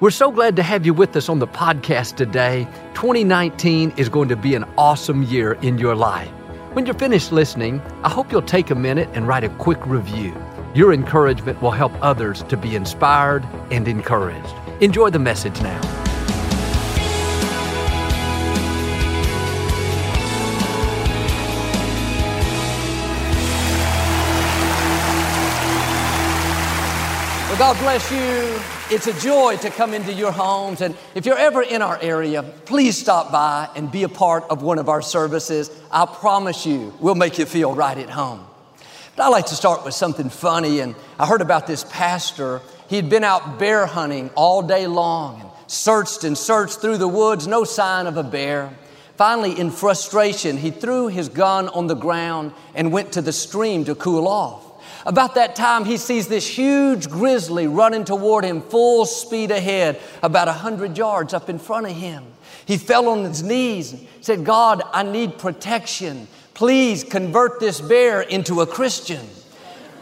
We're 0.00 0.10
so 0.10 0.30
glad 0.30 0.56
to 0.56 0.62
have 0.62 0.86
you 0.86 0.94
with 0.94 1.14
us 1.16 1.28
on 1.28 1.40
the 1.40 1.46
podcast 1.46 2.16
today. 2.16 2.64
2019 2.94 3.92
is 3.98 4.08
going 4.08 4.30
to 4.30 4.36
be 4.36 4.54
an 4.54 4.64
awesome 4.78 5.22
year 5.24 5.52
in 5.60 5.76
your 5.76 5.94
life. 5.94 6.30
When 6.72 6.86
you're 6.86 6.94
finished 6.94 7.32
listening, 7.32 7.82
I 8.02 8.08
hope 8.08 8.32
you'll 8.32 8.40
take 8.40 8.70
a 8.70 8.74
minute 8.74 9.10
and 9.12 9.28
write 9.28 9.44
a 9.44 9.50
quick 9.50 9.86
review. 9.86 10.34
Your 10.74 10.94
encouragement 10.94 11.60
will 11.60 11.72
help 11.72 11.92
others 12.00 12.42
to 12.44 12.56
be 12.56 12.76
inspired 12.76 13.44
and 13.70 13.86
encouraged. 13.86 14.54
Enjoy 14.80 15.10
the 15.10 15.18
message 15.18 15.60
now. 15.60 15.78
Well, 27.50 27.58
God 27.58 27.78
bless 27.80 28.10
you. 28.10 28.49
It's 28.92 29.06
a 29.06 29.12
joy 29.20 29.56
to 29.58 29.70
come 29.70 29.94
into 29.94 30.12
your 30.12 30.32
homes. 30.32 30.80
And 30.80 30.96
if 31.14 31.24
you're 31.24 31.38
ever 31.38 31.62
in 31.62 31.80
our 31.80 31.96
area, 32.02 32.42
please 32.42 32.98
stop 32.98 33.30
by 33.30 33.68
and 33.76 33.88
be 33.92 34.02
a 34.02 34.08
part 34.08 34.42
of 34.50 34.62
one 34.62 34.80
of 34.80 34.88
our 34.88 35.00
services. 35.00 35.70
I 35.92 36.06
promise 36.06 36.66
you, 36.66 36.92
we'll 36.98 37.14
make 37.14 37.38
you 37.38 37.46
feel 37.46 37.72
right 37.72 37.96
at 37.96 38.10
home. 38.10 38.44
But 39.14 39.22
I 39.22 39.28
like 39.28 39.46
to 39.46 39.54
start 39.54 39.84
with 39.84 39.94
something 39.94 40.28
funny. 40.28 40.80
And 40.80 40.96
I 41.20 41.26
heard 41.28 41.40
about 41.40 41.68
this 41.68 41.84
pastor. 41.84 42.62
He'd 42.88 43.08
been 43.08 43.22
out 43.22 43.60
bear 43.60 43.86
hunting 43.86 44.28
all 44.34 44.60
day 44.60 44.88
long 44.88 45.40
and 45.40 45.50
searched 45.68 46.24
and 46.24 46.36
searched 46.36 46.80
through 46.80 46.98
the 46.98 47.06
woods, 47.06 47.46
no 47.46 47.62
sign 47.62 48.08
of 48.08 48.16
a 48.16 48.24
bear. 48.24 48.76
Finally, 49.16 49.56
in 49.56 49.70
frustration, 49.70 50.56
he 50.56 50.72
threw 50.72 51.06
his 51.06 51.28
gun 51.28 51.68
on 51.68 51.86
the 51.86 51.94
ground 51.94 52.52
and 52.74 52.90
went 52.90 53.12
to 53.12 53.22
the 53.22 53.32
stream 53.32 53.84
to 53.84 53.94
cool 53.94 54.26
off. 54.26 54.66
About 55.06 55.34
that 55.34 55.56
time, 55.56 55.84
he 55.84 55.96
sees 55.96 56.28
this 56.28 56.46
huge 56.46 57.08
grizzly 57.08 57.66
running 57.66 58.04
toward 58.04 58.44
him 58.44 58.60
full 58.60 59.06
speed 59.06 59.50
ahead, 59.50 60.00
about 60.22 60.48
a 60.48 60.52
hundred 60.52 60.96
yards 60.96 61.34
up 61.34 61.48
in 61.48 61.58
front 61.58 61.86
of 61.86 61.92
him. 61.92 62.24
He 62.66 62.76
fell 62.76 63.08
on 63.08 63.24
his 63.24 63.42
knees 63.42 63.92
and 63.92 64.06
said, 64.20 64.44
God, 64.44 64.82
I 64.92 65.02
need 65.02 65.38
protection. 65.38 66.28
Please 66.54 67.02
convert 67.04 67.58
this 67.58 67.80
bear 67.80 68.20
into 68.20 68.60
a 68.60 68.66
Christian. 68.66 69.26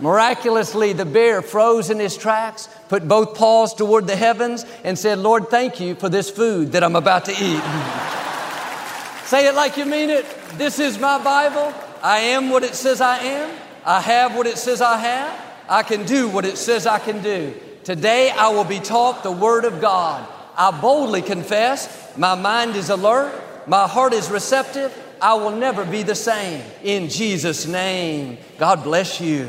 Miraculously, 0.01 0.93
the 0.93 1.05
bear 1.05 1.43
froze 1.43 1.91
in 1.91 1.99
his 1.99 2.17
tracks, 2.17 2.69
put 2.89 3.09
both 3.09 3.35
paws 3.35 3.75
toward 3.75 4.07
the 4.07 4.15
heavens, 4.15 4.65
and 4.85 4.99
said, 4.99 5.19
Lord, 5.19 5.49
thank 5.49 5.81
you 5.81 5.95
for 5.97 6.09
this 6.09 6.31
food 6.31 6.73
that 6.73 6.85
I'm 6.85 6.95
about 6.97 7.25
to 7.25 7.33
eat. 7.33 7.63
Say 9.25 9.47
it 9.49 9.55
like 9.55 9.77
you 9.77 9.85
mean 9.85 10.09
it. 10.09 10.25
This 10.57 10.79
is 10.79 10.99
my 10.99 11.23
Bible. 11.23 11.75
I 12.03 12.19
am 12.19 12.51
what 12.51 12.63
it 12.63 12.75
says 12.75 13.01
I 13.01 13.19
am. 13.19 13.68
I 13.89 14.03
have 14.03 14.37
what 14.37 14.47
it 14.47 14.59
says 14.59 14.83
I 14.83 14.99
have. 14.99 15.47
I 15.67 15.83
can 15.83 16.05
do 16.05 16.29
what 16.29 16.45
it 16.45 16.59
says 16.59 16.87
I 16.87 16.99
can 16.99 17.23
do. 17.23 17.55
Today 17.85 18.29
I 18.29 18.51
will 18.51 18.65
be 18.65 18.81
taught 18.81 19.23
the 19.23 19.33
Word 19.33 19.65
of 19.65 19.81
God. 19.81 20.29
I 20.55 20.79
boldly 20.79 21.23
confess, 21.23 22.15
my 22.15 22.35
mind 22.35 22.77
is 22.77 22.91
alert, 22.91 23.33
my 23.67 23.89
heart 23.89 24.13
is 24.13 24.31
receptive. 24.31 24.93
I 25.23 25.33
will 25.35 25.53
never 25.53 25.87
be 25.87 26.03
the 26.03 26.15
same. 26.15 26.63
In 26.85 27.09
Jesus' 27.09 27.67
name, 27.67 28.37
God 28.59 28.85
bless 28.85 29.23
you. 29.23 29.49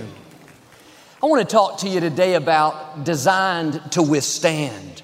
I 1.22 1.26
want 1.26 1.42
to 1.42 1.54
talk 1.54 1.80
to 1.80 1.90
you 1.90 2.00
today 2.00 2.36
about 2.36 3.04
designed 3.04 3.92
to 3.92 4.02
withstand. 4.02 5.02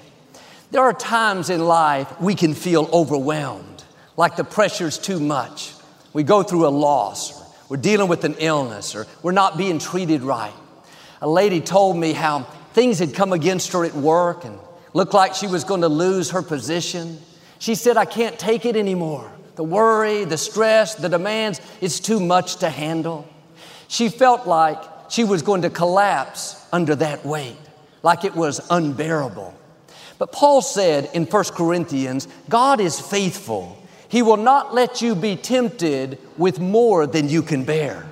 There 0.70 0.82
are 0.82 0.94
times 0.94 1.50
in 1.50 1.66
life 1.66 2.18
we 2.22 2.34
can 2.34 2.54
feel 2.54 2.88
overwhelmed, 2.90 3.84
like 4.16 4.36
the 4.36 4.44
pressure's 4.44 4.96
too 4.96 5.20
much. 5.20 5.74
We 6.14 6.22
go 6.22 6.42
through 6.42 6.66
a 6.66 6.70
loss, 6.70 7.45
we're 7.68 7.76
dealing 7.76 8.08
with 8.08 8.24
an 8.24 8.36
illness 8.38 8.94
or 8.94 9.06
we're 9.22 9.32
not 9.32 9.56
being 9.56 9.78
treated 9.78 10.22
right. 10.22 10.52
A 11.20 11.28
lady 11.28 11.60
told 11.60 11.96
me 11.96 12.12
how 12.12 12.42
things 12.72 12.98
had 12.98 13.14
come 13.14 13.32
against 13.32 13.72
her 13.72 13.84
at 13.84 13.94
work 13.94 14.44
and 14.44 14.58
looked 14.92 15.14
like 15.14 15.34
she 15.34 15.46
was 15.46 15.64
going 15.64 15.80
to 15.80 15.88
lose 15.88 16.30
her 16.30 16.42
position. 16.42 17.18
She 17.58 17.74
said, 17.74 17.96
I 17.96 18.04
can't 18.04 18.38
take 18.38 18.64
it 18.64 18.76
anymore. 18.76 19.30
The 19.56 19.64
worry, 19.64 20.24
the 20.24 20.36
stress, 20.36 20.94
the 20.94 21.08
demands, 21.08 21.60
it's 21.80 21.98
too 21.98 22.20
much 22.20 22.56
to 22.56 22.70
handle. 22.70 23.26
She 23.88 24.08
felt 24.08 24.46
like 24.46 24.82
she 25.08 25.24
was 25.24 25.42
going 25.42 25.62
to 25.62 25.70
collapse 25.70 26.64
under 26.72 26.94
that 26.96 27.24
weight, 27.24 27.56
like 28.02 28.24
it 28.24 28.34
was 28.34 28.60
unbearable. 28.70 29.54
But 30.18 30.32
Paul 30.32 30.62
said 30.62 31.10
in 31.14 31.24
1 31.24 31.44
Corinthians, 31.44 32.28
God 32.48 32.80
is 32.80 33.00
faithful 33.00 33.82
he 34.08 34.22
will 34.22 34.36
not 34.36 34.74
let 34.74 35.02
you 35.02 35.14
be 35.14 35.36
tempted 35.36 36.18
with 36.36 36.60
more 36.60 37.06
than 37.06 37.28
you 37.28 37.42
can 37.42 37.64
bear. 37.64 38.06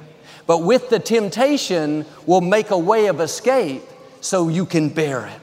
But 0.46 0.58
with 0.58 0.90
the 0.90 0.98
temptation 0.98 2.04
will 2.26 2.40
make 2.40 2.70
a 2.70 2.78
way 2.78 3.06
of 3.06 3.20
escape 3.20 3.82
so 4.20 4.48
you 4.48 4.66
can 4.66 4.88
bear 4.88 5.26
it. 5.26 5.40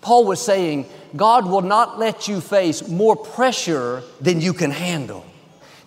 Paul 0.00 0.24
was 0.24 0.44
saying, 0.44 0.86
God 1.16 1.46
will 1.46 1.62
not 1.62 1.98
let 1.98 2.28
you 2.28 2.40
face 2.40 2.86
more 2.86 3.16
pressure 3.16 4.02
than 4.20 4.40
you 4.40 4.52
can 4.52 4.70
handle. 4.70 5.24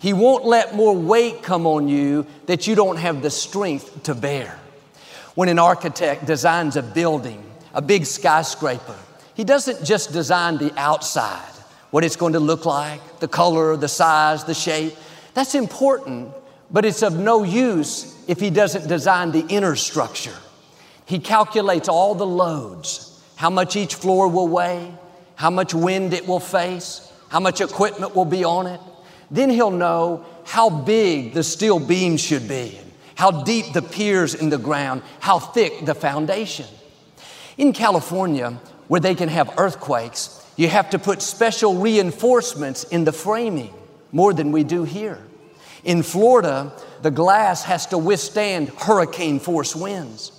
He 0.00 0.12
won't 0.12 0.44
let 0.44 0.74
more 0.74 0.94
weight 0.94 1.42
come 1.42 1.66
on 1.66 1.88
you 1.88 2.26
that 2.46 2.66
you 2.66 2.74
don't 2.74 2.96
have 2.96 3.22
the 3.22 3.30
strength 3.30 4.02
to 4.02 4.14
bear. 4.14 4.58
When 5.34 5.48
an 5.48 5.58
architect 5.58 6.26
designs 6.26 6.76
a 6.76 6.82
building, 6.82 7.42
a 7.72 7.80
big 7.80 8.04
skyscraper, 8.04 8.96
he 9.34 9.44
doesn't 9.44 9.84
just 9.84 10.12
design 10.12 10.58
the 10.58 10.72
outside 10.76 11.51
what 11.92 12.04
it's 12.04 12.16
going 12.16 12.32
to 12.32 12.40
look 12.40 12.64
like, 12.64 13.20
the 13.20 13.28
color, 13.28 13.76
the 13.76 13.86
size, 13.86 14.44
the 14.44 14.54
shape. 14.54 14.96
That's 15.34 15.54
important, 15.54 16.32
but 16.70 16.86
it's 16.86 17.02
of 17.02 17.18
no 17.18 17.42
use 17.44 18.16
if 18.26 18.40
he 18.40 18.48
doesn't 18.48 18.88
design 18.88 19.30
the 19.30 19.44
inner 19.48 19.76
structure. 19.76 20.34
He 21.04 21.18
calculates 21.18 21.90
all 21.90 22.14
the 22.14 22.26
loads, 22.26 23.22
how 23.36 23.50
much 23.50 23.76
each 23.76 23.94
floor 23.94 24.26
will 24.28 24.48
weigh, 24.48 24.90
how 25.34 25.50
much 25.50 25.74
wind 25.74 26.14
it 26.14 26.26
will 26.26 26.40
face, 26.40 27.12
how 27.28 27.40
much 27.40 27.60
equipment 27.60 28.16
will 28.16 28.24
be 28.24 28.42
on 28.42 28.66
it. 28.66 28.80
Then 29.30 29.50
he'll 29.50 29.70
know 29.70 30.24
how 30.44 30.70
big 30.70 31.34
the 31.34 31.42
steel 31.42 31.78
beams 31.78 32.22
should 32.22 32.48
be, 32.48 32.78
how 33.16 33.42
deep 33.42 33.74
the 33.74 33.82
piers 33.82 34.34
in 34.34 34.48
the 34.48 34.56
ground, 34.56 35.02
how 35.20 35.38
thick 35.38 35.84
the 35.84 35.94
foundation. 35.94 36.66
In 37.58 37.74
California, 37.74 38.58
where 38.88 39.00
they 39.00 39.14
can 39.14 39.28
have 39.28 39.52
earthquakes, 39.58 40.41
you 40.62 40.68
have 40.68 40.90
to 40.90 40.98
put 40.98 41.20
special 41.20 41.74
reinforcements 41.74 42.84
in 42.84 43.02
the 43.02 43.12
framing 43.12 43.74
more 44.12 44.32
than 44.32 44.52
we 44.52 44.62
do 44.62 44.84
here. 44.84 45.18
In 45.82 46.04
Florida, 46.04 46.72
the 47.02 47.10
glass 47.10 47.64
has 47.64 47.86
to 47.86 47.98
withstand 47.98 48.68
hurricane 48.68 49.40
force 49.40 49.74
winds. 49.74 50.30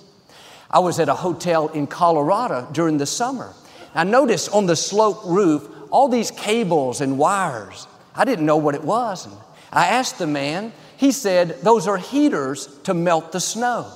I 0.70 0.78
was 0.78 0.98
at 0.98 1.10
a 1.10 1.14
hotel 1.14 1.68
in 1.68 1.86
Colorado 1.86 2.66
during 2.72 2.96
the 2.96 3.04
summer. 3.04 3.52
I 3.94 4.04
noticed 4.04 4.50
on 4.54 4.64
the 4.64 4.76
slope 4.76 5.20
roof 5.26 5.68
all 5.90 6.08
these 6.08 6.30
cables 6.30 7.02
and 7.02 7.18
wires. 7.18 7.86
I 8.16 8.24
didn't 8.24 8.46
know 8.46 8.56
what 8.56 8.74
it 8.74 8.82
was. 8.82 9.26
And 9.26 9.36
I 9.70 9.88
asked 9.88 10.18
the 10.18 10.26
man, 10.26 10.72
he 10.96 11.12
said, 11.12 11.60
Those 11.60 11.86
are 11.86 11.98
heaters 11.98 12.68
to 12.84 12.94
melt 12.94 13.30
the 13.30 13.40
snow. 13.40 13.92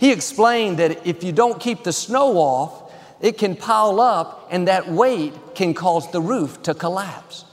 He 0.00 0.12
explained 0.12 0.78
that 0.78 1.06
if 1.06 1.22
you 1.22 1.32
don't 1.32 1.60
keep 1.60 1.84
the 1.84 1.92
snow 1.92 2.38
off, 2.38 2.87
it 3.20 3.38
can 3.38 3.56
pile 3.56 4.00
up 4.00 4.48
and 4.50 4.68
that 4.68 4.88
weight 4.88 5.32
can 5.54 5.74
cause 5.74 6.10
the 6.12 6.20
roof 6.20 6.62
to 6.62 6.74
collapse. 6.74 7.44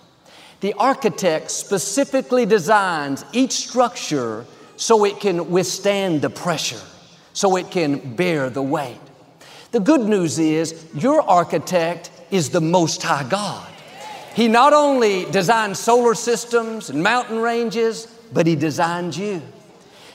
The 0.62 0.74
architect 0.74 1.52
specifically 1.52 2.46
designs 2.46 3.26
each 3.34 3.52
structure 3.52 4.46
so 4.78 5.06
it 5.06 5.20
can 5.20 5.52
withstand 5.52 6.22
the 6.22 6.30
pressure, 6.30 6.82
so 7.34 7.56
it 7.56 7.72
can 7.72 8.16
bear 8.16 8.50
the 8.50 8.62
weight. 8.62 9.00
The 9.72 9.80
good 9.80 10.02
news 10.02 10.40
is 10.40 10.86
your 10.94 11.22
architect 11.22 12.12
is 12.32 12.50
the 12.50 12.62
Most 12.62 13.04
High 13.04 13.28
God. 13.28 13.68
He 14.34 14.48
not 14.48 14.74
only 14.74 15.26
designed 15.26 15.78
solar 15.78 16.14
systems 16.14 16.90
and 16.90 17.02
mountain 17.02 17.40
ranges, 17.40 18.08
but 18.34 18.48
He 18.48 18.56
designed 18.56 19.16
you. 19.16 19.42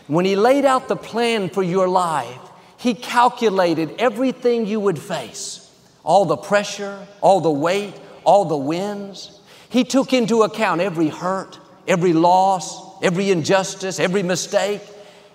When 0.06 0.24
He 0.24 0.36
laid 0.36 0.64
out 0.64 0.88
the 0.88 0.96
plan 0.96 1.48
for 1.48 1.62
your 1.62 1.88
life, 1.88 2.49
he 2.80 2.94
calculated 2.94 3.94
everything 3.98 4.64
you 4.64 4.80
would 4.80 4.98
face 4.98 5.70
all 6.02 6.24
the 6.24 6.36
pressure, 6.36 7.06
all 7.20 7.40
the 7.40 7.50
weight, 7.50 7.92
all 8.24 8.46
the 8.46 8.56
winds. 8.56 9.38
He 9.68 9.84
took 9.84 10.14
into 10.14 10.44
account 10.44 10.80
every 10.80 11.08
hurt, 11.08 11.58
every 11.86 12.14
loss, 12.14 13.02
every 13.02 13.30
injustice, 13.30 14.00
every 14.00 14.22
mistake, 14.22 14.80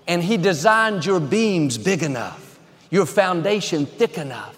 and 0.07 0.24
He 0.24 0.38
designed 0.38 1.06
your 1.06 1.19
beams 1.19 1.77
big 1.77 2.01
enough, 2.01 2.59
your 2.89 3.06
foundation 3.06 3.86
thick 3.86 4.18
enough. 4.18 4.57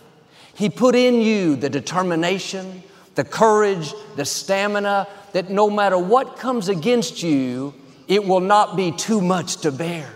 He 0.56 0.70
put 0.70 0.96
in 0.96 1.20
you 1.20 1.58
the 1.58 1.70
determination, 1.70 2.84
the 3.16 3.26
courage, 3.26 3.94
the 4.16 4.24
stamina 4.24 5.10
that 5.34 5.50
no 5.50 5.70
matter 5.70 5.98
what 5.98 6.38
comes 6.38 6.70
against 6.70 7.22
you, 7.22 7.74
it 8.08 8.26
will 8.26 8.40
not 8.40 8.78
be 8.78 8.94
too 8.94 9.20
much 9.20 9.58
to 9.58 9.74
bear. 9.74 10.10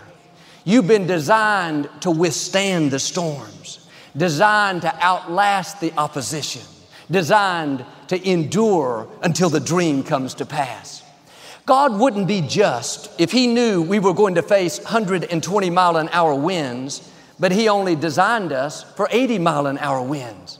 You've 0.64 0.86
been 0.86 1.06
designed 1.06 1.88
to 2.00 2.10
withstand 2.10 2.90
the 2.90 2.98
storms, 2.98 3.88
designed 4.16 4.82
to 4.82 4.94
outlast 5.00 5.80
the 5.80 5.92
opposition, 5.98 6.62
designed 7.10 7.84
to 8.08 8.28
endure 8.28 9.08
until 9.22 9.50
the 9.50 9.60
dream 9.60 10.02
comes 10.02 10.34
to 10.34 10.46
pass. 10.46 11.02
God 11.64 11.98
wouldn't 11.98 12.26
be 12.26 12.40
just 12.40 13.08
if 13.20 13.30
He 13.30 13.46
knew 13.46 13.82
we 13.82 13.98
were 13.98 14.14
going 14.14 14.34
to 14.34 14.42
face 14.42 14.78
120 14.80 15.70
mile 15.70 15.96
an 15.96 16.08
hour 16.12 16.34
winds, 16.34 17.08
but 17.38 17.52
He 17.52 17.68
only 17.68 17.94
designed 17.96 18.52
us 18.52 18.82
for 18.94 19.08
80 19.10 19.38
mile 19.38 19.66
an 19.66 19.78
hour 19.78 20.02
winds. 20.02 20.58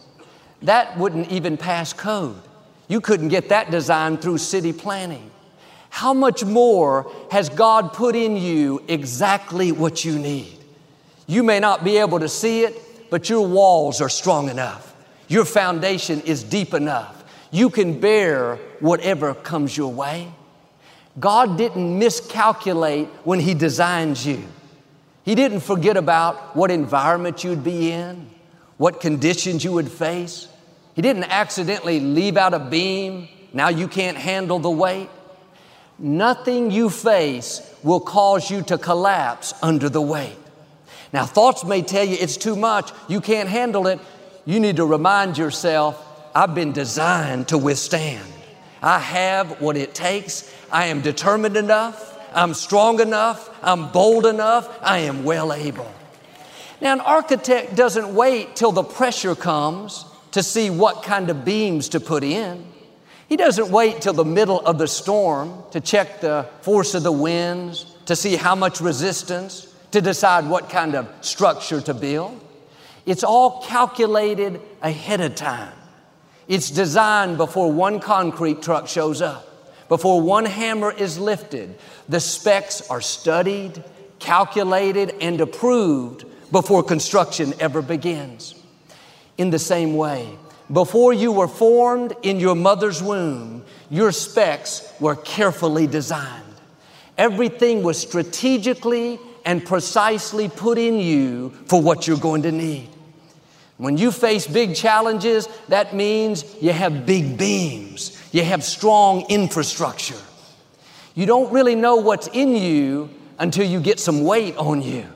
that 0.62 0.96
wouldn't 0.96 1.30
even 1.32 1.56
pass 1.56 1.92
code. 1.92 2.40
You 2.86 3.00
couldn't 3.00 3.28
get 3.28 3.48
that 3.48 3.72
design 3.72 4.16
through 4.16 4.38
city 4.38 4.72
planning. 4.72 5.31
How 5.92 6.14
much 6.14 6.42
more 6.42 7.12
has 7.30 7.50
God 7.50 7.92
put 7.92 8.16
in 8.16 8.34
you 8.34 8.82
exactly 8.88 9.72
what 9.72 10.06
you 10.06 10.18
need? 10.18 10.56
You 11.26 11.42
may 11.42 11.60
not 11.60 11.84
be 11.84 11.98
able 11.98 12.18
to 12.20 12.30
see 12.30 12.62
it, 12.62 13.10
but 13.10 13.28
your 13.28 13.46
walls 13.46 14.00
are 14.00 14.08
strong 14.08 14.48
enough. 14.48 14.96
Your 15.28 15.44
foundation 15.44 16.22
is 16.22 16.42
deep 16.42 16.72
enough. 16.72 17.22
You 17.50 17.68
can 17.68 18.00
bear 18.00 18.56
whatever 18.80 19.34
comes 19.34 19.76
your 19.76 19.92
way. 19.92 20.32
God 21.20 21.58
didn't 21.58 21.98
miscalculate 21.98 23.08
when 23.24 23.38
He 23.38 23.52
designed 23.52 24.24
you. 24.24 24.42
He 25.24 25.34
didn't 25.34 25.60
forget 25.60 25.98
about 25.98 26.56
what 26.56 26.70
environment 26.70 27.44
you'd 27.44 27.62
be 27.62 27.92
in, 27.92 28.30
what 28.78 29.02
conditions 29.02 29.62
you 29.62 29.72
would 29.72 29.92
face. 29.92 30.48
He 30.94 31.02
didn't 31.02 31.24
accidentally 31.24 32.00
leave 32.00 32.38
out 32.38 32.54
a 32.54 32.58
beam. 32.58 33.28
Now 33.52 33.68
you 33.68 33.88
can't 33.88 34.16
handle 34.16 34.58
the 34.58 34.70
weight. 34.70 35.10
Nothing 36.02 36.72
you 36.72 36.90
face 36.90 37.62
will 37.84 38.00
cause 38.00 38.50
you 38.50 38.62
to 38.62 38.76
collapse 38.76 39.54
under 39.62 39.88
the 39.88 40.02
weight. 40.02 40.36
Now, 41.12 41.24
thoughts 41.26 41.64
may 41.64 41.80
tell 41.80 42.04
you 42.04 42.16
it's 42.18 42.36
too 42.36 42.56
much, 42.56 42.90
you 43.06 43.20
can't 43.20 43.48
handle 43.48 43.86
it. 43.86 44.00
You 44.44 44.58
need 44.58 44.76
to 44.76 44.84
remind 44.84 45.38
yourself, 45.38 46.04
I've 46.34 46.56
been 46.56 46.72
designed 46.72 47.48
to 47.48 47.58
withstand. 47.58 48.26
I 48.82 48.98
have 48.98 49.60
what 49.60 49.76
it 49.76 49.94
takes. 49.94 50.52
I 50.72 50.86
am 50.86 51.02
determined 51.02 51.56
enough. 51.56 52.18
I'm 52.34 52.54
strong 52.54 52.98
enough. 52.98 53.48
I'm 53.62 53.92
bold 53.92 54.26
enough. 54.26 54.76
I 54.82 54.98
am 54.98 55.22
well 55.22 55.52
able. 55.52 55.92
Now, 56.80 56.94
an 56.94 57.00
architect 57.00 57.76
doesn't 57.76 58.12
wait 58.12 58.56
till 58.56 58.72
the 58.72 58.82
pressure 58.82 59.36
comes 59.36 60.04
to 60.32 60.42
see 60.42 60.68
what 60.68 61.04
kind 61.04 61.30
of 61.30 61.44
beams 61.44 61.90
to 61.90 62.00
put 62.00 62.24
in. 62.24 62.71
He 63.32 63.38
doesn't 63.38 63.70
wait 63.70 64.02
till 64.02 64.12
the 64.12 64.26
middle 64.26 64.60
of 64.60 64.76
the 64.76 64.86
storm 64.86 65.62
to 65.70 65.80
check 65.80 66.20
the 66.20 66.46
force 66.60 66.92
of 66.92 67.02
the 67.02 67.10
winds, 67.10 67.86
to 68.04 68.14
see 68.14 68.36
how 68.36 68.54
much 68.54 68.82
resistance, 68.82 69.74
to 69.92 70.02
decide 70.02 70.46
what 70.46 70.68
kind 70.68 70.94
of 70.94 71.08
structure 71.22 71.80
to 71.80 71.94
build. 71.94 72.38
It's 73.06 73.24
all 73.24 73.62
calculated 73.62 74.60
ahead 74.82 75.22
of 75.22 75.34
time. 75.34 75.72
It's 76.46 76.70
designed 76.70 77.38
before 77.38 77.72
one 77.72 78.00
concrete 78.00 78.60
truck 78.60 78.86
shows 78.86 79.22
up, 79.22 79.88
before 79.88 80.20
one 80.20 80.44
hammer 80.44 80.92
is 80.92 81.18
lifted. 81.18 81.78
The 82.10 82.20
specs 82.20 82.82
are 82.90 83.00
studied, 83.00 83.82
calculated, 84.18 85.14
and 85.22 85.40
approved 85.40 86.26
before 86.52 86.82
construction 86.82 87.54
ever 87.60 87.80
begins. 87.80 88.54
In 89.38 89.48
the 89.48 89.58
same 89.58 89.96
way, 89.96 90.36
before 90.72 91.12
you 91.12 91.32
were 91.32 91.48
formed 91.48 92.14
in 92.22 92.40
your 92.40 92.54
mother's 92.54 93.02
womb, 93.02 93.64
your 93.90 94.10
specs 94.10 94.90
were 95.00 95.16
carefully 95.16 95.86
designed. 95.86 96.42
Everything 97.18 97.82
was 97.82 97.98
strategically 97.98 99.18
and 99.44 99.64
precisely 99.64 100.48
put 100.48 100.78
in 100.78 100.98
you 100.98 101.50
for 101.66 101.82
what 101.82 102.06
you're 102.06 102.16
going 102.16 102.42
to 102.42 102.52
need. 102.52 102.88
When 103.76 103.98
you 103.98 104.12
face 104.12 104.46
big 104.46 104.74
challenges, 104.74 105.48
that 105.68 105.94
means 105.94 106.44
you 106.62 106.72
have 106.72 107.04
big 107.04 107.36
beams, 107.36 108.18
you 108.32 108.42
have 108.44 108.64
strong 108.64 109.26
infrastructure. 109.28 110.20
You 111.14 111.26
don't 111.26 111.52
really 111.52 111.74
know 111.74 111.96
what's 111.96 112.28
in 112.28 112.56
you 112.56 113.10
until 113.38 113.66
you 113.66 113.80
get 113.80 114.00
some 114.00 114.24
weight 114.24 114.56
on 114.56 114.80
you. 114.80 115.06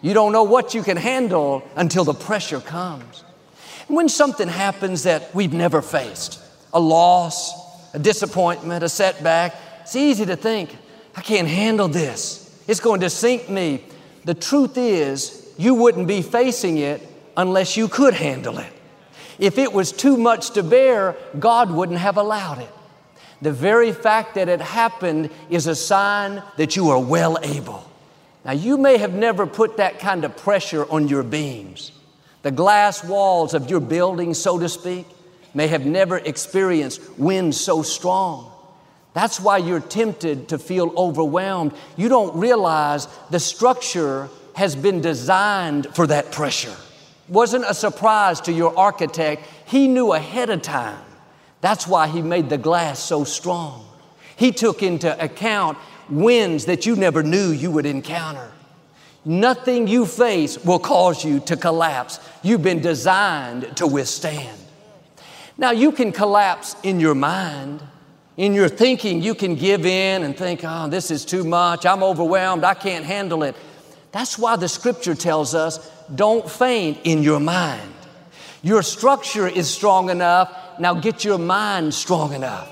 You 0.00 0.14
don't 0.14 0.32
know 0.32 0.44
what 0.44 0.74
you 0.74 0.82
can 0.82 0.96
handle 0.96 1.62
until 1.74 2.04
the 2.04 2.14
pressure 2.14 2.60
comes. 2.60 3.24
When 3.92 4.08
something 4.08 4.48
happens 4.48 5.02
that 5.02 5.34
we've 5.34 5.52
never 5.52 5.82
faced, 5.82 6.40
a 6.72 6.80
loss, 6.80 7.52
a 7.92 7.98
disappointment, 7.98 8.82
a 8.82 8.88
setback, 8.88 9.54
it's 9.82 9.94
easy 9.94 10.24
to 10.24 10.34
think, 10.34 10.74
I 11.14 11.20
can't 11.20 11.46
handle 11.46 11.88
this. 11.88 12.58
It's 12.66 12.80
going 12.80 13.00
to 13.02 13.10
sink 13.10 13.50
me. 13.50 13.84
The 14.24 14.32
truth 14.32 14.78
is, 14.78 15.52
you 15.58 15.74
wouldn't 15.74 16.08
be 16.08 16.22
facing 16.22 16.78
it 16.78 17.06
unless 17.36 17.76
you 17.76 17.86
could 17.86 18.14
handle 18.14 18.56
it. 18.56 18.72
If 19.38 19.58
it 19.58 19.70
was 19.74 19.92
too 19.92 20.16
much 20.16 20.52
to 20.52 20.62
bear, 20.62 21.14
God 21.38 21.70
wouldn't 21.70 21.98
have 21.98 22.16
allowed 22.16 22.60
it. 22.60 22.70
The 23.42 23.52
very 23.52 23.92
fact 23.92 24.36
that 24.36 24.48
it 24.48 24.62
happened 24.62 25.28
is 25.50 25.66
a 25.66 25.76
sign 25.76 26.42
that 26.56 26.76
you 26.76 26.88
are 26.88 26.98
well 26.98 27.36
able. 27.42 27.86
Now, 28.42 28.52
you 28.52 28.78
may 28.78 28.96
have 28.96 29.12
never 29.12 29.46
put 29.46 29.76
that 29.76 29.98
kind 29.98 30.24
of 30.24 30.34
pressure 30.34 30.90
on 30.90 31.08
your 31.08 31.22
beams. 31.22 31.92
The 32.42 32.50
glass 32.50 33.04
walls 33.04 33.54
of 33.54 33.70
your 33.70 33.80
building, 33.80 34.34
so 34.34 34.58
to 34.58 34.68
speak, 34.68 35.06
may 35.54 35.68
have 35.68 35.86
never 35.86 36.18
experienced 36.18 37.00
wind 37.18 37.54
so 37.54 37.82
strong. 37.82 38.50
That's 39.14 39.38
why 39.38 39.58
you're 39.58 39.80
tempted 39.80 40.48
to 40.48 40.58
feel 40.58 40.92
overwhelmed. 40.96 41.72
You 41.96 42.08
don't 42.08 42.34
realize 42.36 43.06
the 43.30 43.40
structure 43.40 44.28
has 44.54 44.74
been 44.74 45.00
designed 45.00 45.94
for 45.94 46.06
that 46.06 46.32
pressure 46.32 46.76
wasn't 47.32 47.64
a 47.66 47.74
surprise 47.74 48.40
to 48.42 48.52
your 48.52 48.78
architect. 48.78 49.42
He 49.66 49.88
knew 49.88 50.12
ahead 50.12 50.50
of 50.50 50.62
time. 50.62 51.02
That's 51.60 51.86
why 51.86 52.08
he 52.08 52.22
made 52.22 52.50
the 52.50 52.58
glass 52.58 52.98
so 52.98 53.24
strong. 53.24 53.86
He 54.36 54.52
took 54.52 54.82
into 54.82 55.22
account 55.22 55.78
winds 56.10 56.66
that 56.66 56.84
you 56.84 56.96
never 56.96 57.22
knew 57.22 57.50
you 57.50 57.70
would 57.70 57.86
encounter. 57.86 58.50
Nothing 59.24 59.86
you 59.86 60.04
face 60.04 60.62
will 60.64 60.80
cause 60.80 61.24
you 61.24 61.40
to 61.40 61.56
collapse. 61.56 62.18
You've 62.42 62.62
been 62.62 62.80
designed 62.80 63.76
to 63.76 63.86
withstand. 63.86 64.58
Now, 65.56 65.70
you 65.70 65.92
can 65.92 66.10
collapse 66.12 66.74
in 66.82 66.98
your 66.98 67.14
mind. 67.14 67.82
In 68.36 68.54
your 68.54 68.68
thinking, 68.68 69.22
you 69.22 69.34
can 69.34 69.54
give 69.54 69.86
in 69.86 70.22
and 70.24 70.36
think, 70.36 70.62
oh, 70.64 70.88
this 70.88 71.10
is 71.10 71.24
too 71.24 71.44
much. 71.44 71.86
I'm 71.86 72.02
overwhelmed. 72.02 72.64
I 72.64 72.74
can't 72.74 73.04
handle 73.04 73.42
it. 73.42 73.54
That's 74.10 74.38
why 74.38 74.56
the 74.56 74.68
scripture 74.68 75.14
tells 75.14 75.54
us 75.54 75.90
don't 76.14 76.50
faint 76.50 76.98
in 77.04 77.22
your 77.22 77.40
mind. 77.40 77.94
Your 78.62 78.82
structure 78.82 79.48
is 79.48 79.68
strong 79.68 80.10
enough. 80.10 80.50
Now 80.78 80.94
get 80.94 81.24
your 81.24 81.38
mind 81.38 81.94
strong 81.94 82.32
enough. 82.32 82.68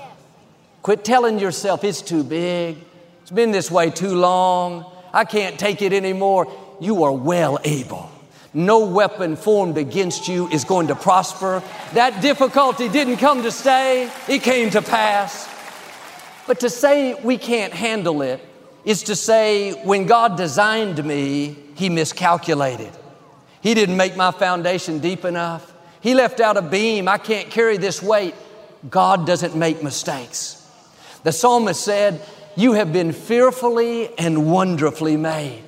Quit 0.81 1.03
telling 1.05 1.39
yourself 1.39 1.83
it's 1.83 2.01
too 2.01 2.23
big. 2.23 2.77
It's 3.21 3.31
been 3.31 3.51
this 3.51 3.69
way 3.69 3.89
too 3.89 4.15
long. 4.15 4.85
I 5.13 5.25
can't 5.25 5.59
take 5.59 5.81
it 5.81 5.93
anymore. 5.93 6.51
You 6.79 7.03
are 7.03 7.11
well 7.11 7.59
able. 7.63 8.11
No 8.53 8.85
weapon 8.85 9.35
formed 9.35 9.77
against 9.77 10.27
you 10.27 10.49
is 10.49 10.65
going 10.65 10.87
to 10.87 10.95
prosper. 10.95 11.63
That 11.93 12.21
difficulty 12.21 12.89
didn't 12.89 13.17
come 13.17 13.43
to 13.43 13.51
stay, 13.51 14.09
it 14.27 14.43
came 14.43 14.69
to 14.71 14.81
pass. 14.81 15.47
But 16.47 16.59
to 16.61 16.69
say 16.69 17.13
we 17.13 17.37
can't 17.37 17.73
handle 17.73 18.21
it 18.21 18.45
is 18.83 19.03
to 19.03 19.15
say, 19.15 19.71
when 19.83 20.05
God 20.05 20.35
designed 20.37 21.03
me, 21.05 21.55
He 21.75 21.89
miscalculated. 21.89 22.91
He 23.61 23.73
didn't 23.73 23.95
make 23.95 24.17
my 24.17 24.31
foundation 24.31 24.99
deep 24.99 25.23
enough. 25.23 25.71
He 26.01 26.15
left 26.15 26.39
out 26.39 26.57
a 26.57 26.61
beam. 26.61 27.07
I 27.07 27.19
can't 27.19 27.49
carry 27.49 27.77
this 27.77 28.01
weight. 28.01 28.33
God 28.89 29.27
doesn't 29.27 29.55
make 29.55 29.83
mistakes. 29.83 30.57
The 31.23 31.31
psalmist 31.31 31.83
said, 31.83 32.21
You 32.55 32.73
have 32.73 32.91
been 32.91 33.13
fearfully 33.13 34.09
and 34.17 34.51
wonderfully 34.51 35.15
made. 35.15 35.63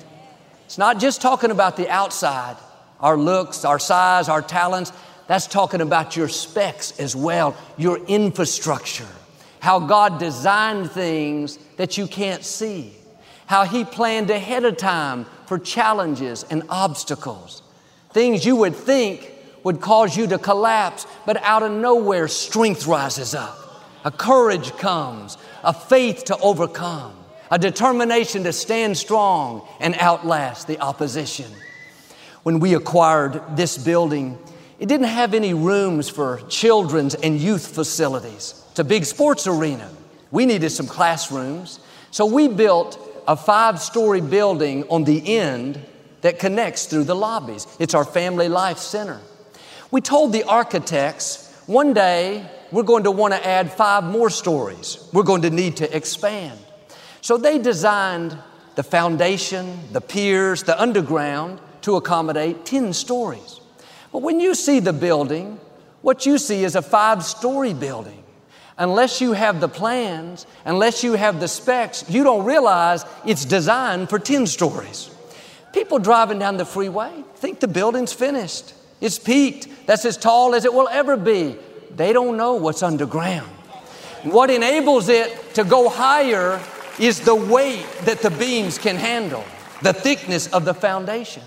It's 0.66 0.76
not 0.76 1.00
just 1.00 1.22
talking 1.22 1.50
about 1.50 1.76
the 1.76 1.88
outside, 1.88 2.56
our 3.00 3.16
looks, 3.16 3.64
our 3.64 3.78
size, 3.78 4.28
our 4.28 4.42
talents. 4.42 4.92
That's 5.26 5.46
talking 5.46 5.80
about 5.80 6.16
your 6.16 6.28
specs 6.28 6.98
as 7.00 7.16
well, 7.16 7.56
your 7.78 8.04
infrastructure, 8.06 9.08
how 9.60 9.80
God 9.80 10.18
designed 10.18 10.90
things 10.90 11.58
that 11.76 11.96
you 11.96 12.06
can't 12.06 12.44
see, 12.44 12.92
how 13.46 13.64
He 13.64 13.84
planned 13.84 14.28
ahead 14.30 14.64
of 14.64 14.76
time 14.76 15.24
for 15.46 15.58
challenges 15.58 16.44
and 16.50 16.62
obstacles. 16.68 17.62
Things 18.10 18.44
you 18.44 18.56
would 18.56 18.74
think 18.74 19.32
would 19.62 19.80
cause 19.80 20.16
you 20.16 20.26
to 20.26 20.38
collapse, 20.38 21.06
but 21.24 21.38
out 21.38 21.62
of 21.62 21.72
nowhere, 21.72 22.28
strength 22.28 22.86
rises 22.86 23.34
up. 23.34 23.58
A 24.04 24.10
courage 24.10 24.70
comes, 24.72 25.38
a 25.64 25.72
faith 25.72 26.24
to 26.24 26.38
overcome, 26.38 27.12
a 27.50 27.58
determination 27.58 28.44
to 28.44 28.52
stand 28.52 28.96
strong 28.96 29.66
and 29.80 29.94
outlast 29.98 30.66
the 30.66 30.78
opposition. 30.80 31.50
When 32.42 32.60
we 32.60 32.74
acquired 32.74 33.56
this 33.56 33.78
building, 33.78 34.38
it 34.78 34.86
didn't 34.86 35.06
have 35.06 35.34
any 35.34 35.54
rooms 35.54 36.08
for 36.08 36.40
children's 36.48 37.14
and 37.14 37.38
youth 37.40 37.74
facilities. 37.74 38.62
It's 38.70 38.78
a 38.80 38.84
big 38.84 39.04
sports 39.04 39.46
arena. 39.46 39.90
We 40.30 40.46
needed 40.46 40.70
some 40.70 40.86
classrooms. 40.86 41.80
So 42.10 42.26
we 42.26 42.48
built 42.48 42.98
a 43.26 43.36
five 43.36 43.80
story 43.80 44.20
building 44.20 44.84
on 44.88 45.04
the 45.04 45.38
end 45.38 45.80
that 46.20 46.38
connects 46.38 46.86
through 46.86 47.04
the 47.04 47.14
lobbies. 47.14 47.66
It's 47.78 47.94
our 47.94 48.04
family 48.04 48.48
life 48.48 48.78
center. 48.78 49.20
We 49.90 50.00
told 50.00 50.32
the 50.32 50.44
architects 50.44 51.50
one 51.66 51.94
day 51.94 52.50
we're 52.74 52.82
going 52.82 53.04
to 53.04 53.10
want 53.10 53.32
to 53.34 53.46
add 53.46 53.72
five 53.72 54.04
more 54.04 54.28
stories. 54.28 55.08
We're 55.12 55.22
going 55.22 55.42
to 55.42 55.50
need 55.50 55.76
to 55.78 55.96
expand. 55.96 56.58
So 57.20 57.36
they 57.36 57.58
designed 57.58 58.36
the 58.74 58.82
foundation, 58.82 59.78
the 59.92 60.00
piers, 60.00 60.64
the 60.64 60.80
underground 60.80 61.60
to 61.82 61.96
accommodate 61.96 62.64
10 62.64 62.92
stories. 62.92 63.60
But 64.12 64.22
when 64.22 64.40
you 64.40 64.54
see 64.54 64.80
the 64.80 64.92
building, 64.92 65.60
What 66.04 66.26
you 66.26 66.36
see 66.36 66.64
is 66.64 66.76
a 66.76 66.82
five 66.82 67.24
story 67.24 67.72
building. 67.72 68.22
Unless 68.76 69.22
you 69.22 69.32
have 69.32 69.58
the 69.58 69.70
plans, 69.70 70.44
unless 70.66 71.02
you 71.02 71.14
have 71.14 71.40
the 71.40 71.48
specs, 71.48 72.04
you 72.10 72.22
don't 72.22 72.44
realize 72.44 73.06
it's 73.24 73.46
designed 73.46 74.10
for 74.10 74.18
10 74.18 74.46
stories. 74.46 75.08
People 75.72 75.98
driving 75.98 76.38
down 76.38 76.58
the 76.58 76.66
freeway 76.66 77.24
think 77.36 77.60
the 77.60 77.68
building's 77.68 78.12
finished. 78.12 78.74
It's 79.00 79.18
peaked. 79.18 79.66
That's 79.86 80.04
as 80.04 80.18
tall 80.18 80.54
as 80.54 80.66
it 80.66 80.74
will 80.74 80.88
ever 80.88 81.16
be. 81.16 81.56
They 81.96 82.12
don't 82.12 82.36
know 82.36 82.54
what's 82.54 82.82
underground. 82.82 83.50
What 84.24 84.50
enables 84.50 85.08
it 85.08 85.54
to 85.54 85.64
go 85.64 85.88
higher 85.88 86.60
is 86.98 87.20
the 87.20 87.34
weight 87.34 87.86
that 88.02 88.20
the 88.20 88.30
beams 88.30 88.78
can 88.78 88.96
handle, 88.96 89.44
the 89.82 89.92
thickness 89.92 90.46
of 90.52 90.64
the 90.64 90.74
foundation. 90.74 91.42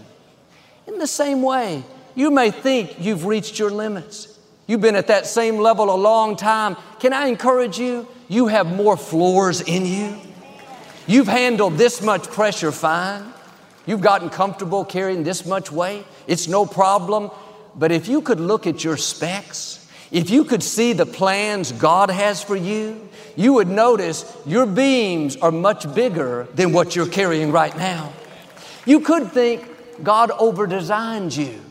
In 0.85 0.99
the 0.99 1.07
same 1.07 1.41
way, 1.41 1.83
you 2.15 2.31
may 2.31 2.51
think 2.51 2.99
you've 2.99 3.25
reached 3.25 3.59
your 3.59 3.71
limits. 3.71 4.37
You've 4.67 4.81
been 4.81 4.95
at 4.95 5.07
that 5.07 5.25
same 5.25 5.57
level 5.57 5.93
a 5.93 5.95
long 5.95 6.35
time. 6.35 6.75
Can 6.99 7.13
I 7.13 7.27
encourage 7.27 7.79
you? 7.79 8.07
You 8.27 8.47
have 8.47 8.67
more 8.67 8.97
floors 8.97 9.61
in 9.61 9.85
you. 9.85 10.17
You've 11.07 11.27
handled 11.27 11.77
this 11.77 12.01
much 12.01 12.27
pressure 12.27 12.71
fine. 12.71 13.33
You've 13.85 14.01
gotten 14.01 14.29
comfortable 14.29 14.83
carrying 14.83 15.23
this 15.23 15.45
much 15.45 15.71
weight. 15.71 16.05
It's 16.27 16.47
no 16.49 16.65
problem. 16.65 17.31
But 17.75 17.91
if 17.91 18.09
you 18.09 18.21
could 18.21 18.41
look 18.41 18.67
at 18.67 18.83
your 18.83 18.97
specs, 18.97 19.86
if 20.11 20.29
you 20.29 20.45
could 20.45 20.63
see 20.63 20.93
the 20.93 21.05
plans 21.05 21.71
God 21.71 22.09
has 22.09 22.41
for 22.41 22.55
you, 22.55 23.09
you 23.35 23.53
would 23.53 23.67
notice 23.67 24.25
your 24.45 24.65
beams 24.65 25.35
are 25.37 25.51
much 25.51 25.93
bigger 25.93 26.47
than 26.55 26.71
what 26.71 26.95
you're 26.95 27.07
carrying 27.07 27.51
right 27.51 27.75
now. 27.77 28.13
You 28.85 29.01
could 29.01 29.31
think 29.31 29.67
God 30.03 30.31
over 30.31 30.65
designed 30.65 31.35
you. 31.35 31.61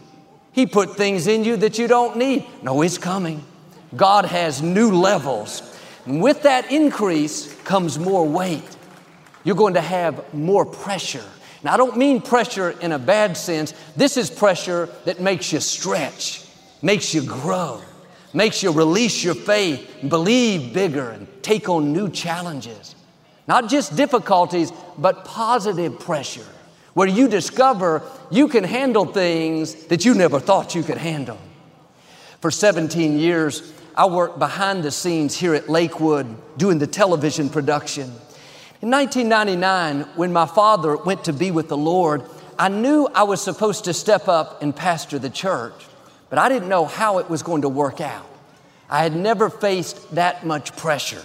He 0.52 0.66
put 0.66 0.96
things 0.96 1.26
in 1.26 1.44
you 1.44 1.56
that 1.58 1.78
you 1.78 1.88
don't 1.88 2.16
need. 2.16 2.46
No, 2.62 2.82
it's 2.82 2.98
coming. 2.98 3.44
God 3.94 4.26
has 4.26 4.62
new 4.62 4.90
levels. 4.90 5.62
And 6.04 6.22
with 6.22 6.42
that 6.42 6.70
increase 6.70 7.54
comes 7.62 7.98
more 7.98 8.26
weight. 8.26 8.76
You're 9.44 9.56
going 9.56 9.74
to 9.74 9.80
have 9.80 10.34
more 10.34 10.64
pressure. 10.64 11.24
Now, 11.62 11.74
I 11.74 11.76
don't 11.76 11.96
mean 11.96 12.20
pressure 12.20 12.70
in 12.70 12.92
a 12.92 12.98
bad 12.98 13.36
sense. 13.36 13.74
This 13.96 14.16
is 14.16 14.30
pressure 14.30 14.88
that 15.04 15.20
makes 15.20 15.52
you 15.52 15.60
stretch, 15.60 16.44
makes 16.82 17.14
you 17.14 17.22
grow, 17.22 17.82
makes 18.36 18.62
you 18.62 18.70
release 18.70 19.24
your 19.24 19.34
faith, 19.34 19.88
believe 20.06 20.74
bigger, 20.74 21.10
and 21.10 21.26
take 21.42 21.68
on 21.68 21.92
new 21.92 22.10
challenges. 22.10 22.94
Not 23.48 23.68
just 23.68 23.96
difficulties, 23.96 24.70
but 24.98 25.24
positive 25.24 25.98
pressure 25.98 26.46
where 26.92 27.08
you 27.08 27.28
discover 27.28 28.02
you 28.30 28.48
can 28.48 28.64
handle 28.64 29.06
things 29.06 29.86
that 29.86 30.04
you 30.04 30.14
never 30.14 30.38
thought 30.38 30.74
you 30.74 30.82
could 30.82 30.98
handle. 30.98 31.38
For 32.40 32.50
17 32.50 33.18
years, 33.18 33.72
I 33.96 34.06
worked 34.06 34.38
behind 34.38 34.82
the 34.82 34.90
scenes 34.90 35.34
here 35.34 35.54
at 35.54 35.68
Lakewood 35.68 36.26
doing 36.58 36.78
the 36.78 36.86
television 36.86 37.48
production. 37.48 38.12
In 38.82 38.90
1999, 38.90 40.02
when 40.16 40.32
my 40.32 40.46
father 40.46 40.96
went 40.96 41.24
to 41.24 41.32
be 41.32 41.50
with 41.50 41.68
the 41.68 41.76
Lord, 41.76 42.22
I 42.58 42.68
knew 42.68 43.08
I 43.14 43.22
was 43.22 43.42
supposed 43.42 43.84
to 43.84 43.94
step 43.94 44.28
up 44.28 44.62
and 44.62 44.76
pastor 44.76 45.18
the 45.18 45.30
church, 45.30 45.74
but 46.28 46.38
I 46.38 46.48
didn't 46.48 46.68
know 46.68 46.84
how 46.84 47.18
it 47.18 47.30
was 47.30 47.42
going 47.42 47.62
to 47.62 47.68
work 47.68 48.00
out. 48.00 48.26
I 48.88 49.02
had 49.02 49.14
never 49.14 49.50
faced 49.50 50.14
that 50.14 50.46
much 50.46 50.76
pressure. 50.76 51.24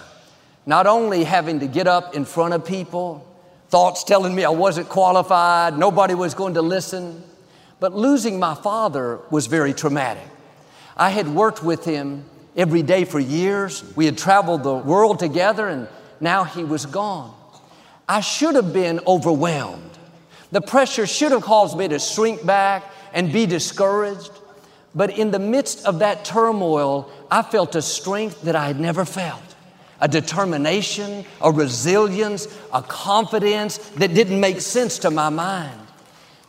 Not 0.65 0.88
only 0.88 1.24
having 1.24 1.60
to 1.60 1.67
get 1.67 1.88
up 1.88 2.15
in 2.15 2.25
front 2.25 2.53
of 2.53 2.65
people, 2.65 3.27
thoughts 3.70 4.03
telling 4.03 4.36
me 4.36 4.43
I 4.43 4.50
wasn't 4.50 4.89
qualified, 4.89 5.77
nobody 5.77 6.13
was 6.13 6.34
going 6.34 6.55
to 6.55 6.62
listen. 6.62 7.24
But 7.79 7.93
losing 7.93 8.39
my 8.39 8.53
father 8.53 9.20
was 9.31 9.48
very 9.48 9.74
traumatic. 9.74 10.27
I 10.96 11.10
had 11.10 11.27
worked 11.27 11.63
with 11.63 11.84
him 11.84 12.25
every 12.55 12.84
day 12.84 13.05
for 13.05 13.20
years. 13.20 13.84
We 13.96 14.05
had 14.05 14.17
traveled 14.17 14.63
the 14.63 14.75
world 14.75 15.20
together, 15.20 15.67
and 15.67 15.88
now 16.20 16.43
he 16.43 16.63
was 16.63 16.86
gone. 16.86 17.34
I 18.08 18.22
should 18.22 18.55
have 18.55 18.74
been 18.74 19.00
overwhelmed. 19.08 19.98
The 20.51 20.62
pressure 20.62 21.08
should 21.08 21.31
have 21.31 21.41
caused 21.41 21.77
me 21.77 21.88
to 21.88 21.98
shrink 21.98 22.46
back 22.46 22.84
and 23.13 23.31
be 23.31 23.46
discouraged. 23.46 24.31
But 24.93 25.17
in 25.17 25.31
the 25.31 25.39
midst 25.39 25.86
of 25.86 26.00
that 26.00 26.25
turmoil, 26.25 27.10
I 27.29 27.43
felt 27.43 27.75
a 27.75 27.81
strength 27.81 28.41
that 28.43 28.55
I 28.55 28.67
had 28.67 28.79
never 28.79 29.05
felt 29.05 29.41
a 30.01 30.07
determination, 30.07 31.24
a 31.41 31.51
resilience, 31.51 32.48
a 32.74 32.81
confidence 32.81 33.77
that 33.91 34.13
didn't 34.15 34.39
make 34.39 34.60
sense 34.60 34.98
to 35.00 35.12
my 35.12 35.29
mind. 35.29 35.79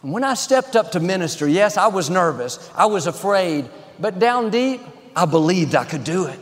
When 0.01 0.25
I 0.25 0.35
stepped 0.35 0.75
up 0.75 0.93
to 0.93 1.01
minister, 1.01 1.47
yes, 1.47 1.77
I 1.77 1.87
was 1.87 2.09
nervous, 2.09 2.71
I 2.75 2.87
was 2.87 3.07
afraid, 3.07 3.69
but 4.01 4.19
down 4.19 4.51
deep, 4.51 4.81
I 5.15 5.27
believed 5.27 5.75
I 5.75 5.85
could 5.85 6.03
do 6.03 6.25
it. 6.25 6.39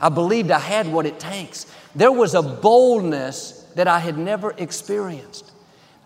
I 0.00 0.08
believed 0.08 0.50
I 0.50 0.60
had 0.60 0.90
what 0.90 1.04
it 1.04 1.18
takes. 1.18 1.66
There 1.94 2.12
was 2.12 2.34
a 2.34 2.42
boldness 2.42 3.66
that 3.74 3.88
I 3.88 3.98
had 3.98 4.16
never 4.16 4.52
experienced. 4.56 5.50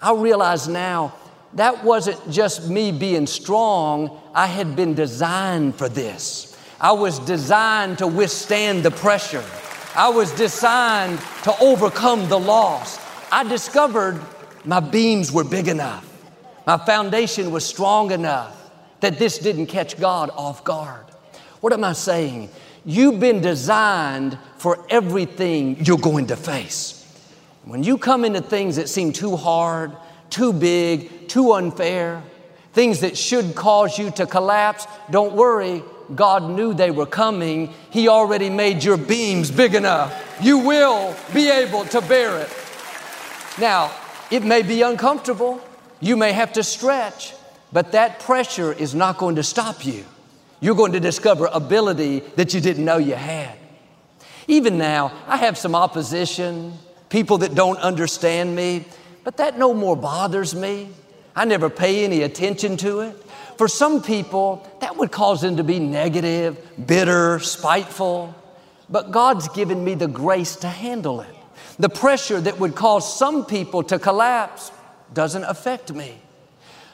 I 0.00 0.14
realize 0.14 0.68
now 0.68 1.14
that 1.56 1.82
wasn't 1.82 2.30
just 2.30 2.68
me 2.68 2.92
being 2.92 3.26
strong, 3.26 4.20
I 4.34 4.46
had 4.46 4.76
been 4.76 4.94
designed 4.94 5.74
for 5.74 5.88
this. 5.88 6.56
I 6.80 6.92
was 6.92 7.18
designed 7.20 7.98
to 7.98 8.06
withstand 8.06 8.82
the 8.82 8.90
pressure. 8.90 9.44
I 9.94 10.10
was 10.10 10.30
designed 10.32 11.18
to 11.44 11.54
overcome 11.58 12.28
the 12.28 12.38
loss. 12.38 13.00
I 13.32 13.44
discovered 13.44 14.20
my 14.66 14.80
beams 14.80 15.32
were 15.32 15.44
big 15.44 15.68
enough. 15.68 16.04
My 16.66 16.76
foundation 16.76 17.50
was 17.50 17.64
strong 17.64 18.10
enough 18.10 18.70
that 19.00 19.18
this 19.18 19.38
didn't 19.38 19.66
catch 19.66 19.98
God 19.98 20.30
off 20.34 20.64
guard. 20.64 21.06
What 21.60 21.72
am 21.72 21.84
I 21.84 21.94
saying? 21.94 22.50
You've 22.84 23.18
been 23.18 23.40
designed 23.40 24.38
for 24.58 24.84
everything 24.90 25.84
you're 25.84 25.96
going 25.96 26.26
to 26.26 26.36
face. 26.36 27.02
When 27.64 27.82
you 27.82 27.98
come 27.98 28.24
into 28.24 28.40
things 28.40 28.76
that 28.76 28.88
seem 28.88 29.12
too 29.12 29.36
hard, 29.36 29.92
too 30.30 30.52
big, 30.52 31.28
too 31.28 31.52
unfair, 31.52 32.22
things 32.72 33.00
that 33.00 33.16
should 33.16 33.54
cause 33.54 33.98
you 33.98 34.10
to 34.12 34.26
collapse, 34.26 34.86
don't 35.10 35.34
worry, 35.34 35.82
God 36.14 36.50
knew 36.50 36.74
they 36.74 36.90
were 36.90 37.06
coming, 37.06 37.72
He 37.90 38.08
already 38.08 38.50
made 38.50 38.84
your 38.84 38.96
beams 38.96 39.50
big 39.50 39.74
enough. 39.74 40.38
You 40.40 40.58
will 40.58 41.16
be 41.34 41.48
able 41.50 41.84
to 41.86 42.00
bear 42.02 42.38
it. 42.38 42.50
Now, 43.58 43.92
it 44.30 44.44
may 44.44 44.62
be 44.62 44.82
uncomfortable, 44.82 45.60
you 46.00 46.16
may 46.16 46.32
have 46.32 46.52
to 46.54 46.62
stretch, 46.62 47.32
but 47.72 47.92
that 47.92 48.20
pressure 48.20 48.72
is 48.72 48.94
not 48.94 49.18
going 49.18 49.36
to 49.36 49.42
stop 49.42 49.84
you. 49.84 50.04
You're 50.60 50.74
going 50.74 50.92
to 50.92 51.00
discover 51.00 51.46
ability 51.52 52.20
that 52.36 52.54
you 52.54 52.60
didn't 52.60 52.84
know 52.84 52.98
you 52.98 53.14
had. 53.14 53.56
Even 54.48 54.78
now, 54.78 55.12
I 55.26 55.38
have 55.38 55.58
some 55.58 55.74
opposition, 55.74 56.74
people 57.08 57.38
that 57.38 57.54
don't 57.54 57.78
understand 57.78 58.54
me, 58.54 58.84
but 59.26 59.38
that 59.38 59.58
no 59.58 59.74
more 59.74 59.96
bothers 59.96 60.54
me. 60.54 60.88
I 61.34 61.46
never 61.46 61.68
pay 61.68 62.04
any 62.04 62.22
attention 62.22 62.76
to 62.76 63.00
it. 63.00 63.16
For 63.58 63.66
some 63.66 64.00
people, 64.00 64.64
that 64.80 64.96
would 64.96 65.10
cause 65.10 65.40
them 65.40 65.56
to 65.56 65.64
be 65.64 65.80
negative, 65.80 66.56
bitter, 66.86 67.40
spiteful. 67.40 68.32
But 68.88 69.10
God's 69.10 69.48
given 69.48 69.82
me 69.82 69.94
the 69.94 70.06
grace 70.06 70.54
to 70.56 70.68
handle 70.68 71.22
it. 71.22 71.34
The 71.80 71.88
pressure 71.88 72.40
that 72.40 72.60
would 72.60 72.76
cause 72.76 73.18
some 73.18 73.44
people 73.44 73.82
to 73.82 73.98
collapse 73.98 74.70
doesn't 75.12 75.42
affect 75.42 75.92
me. 75.92 76.20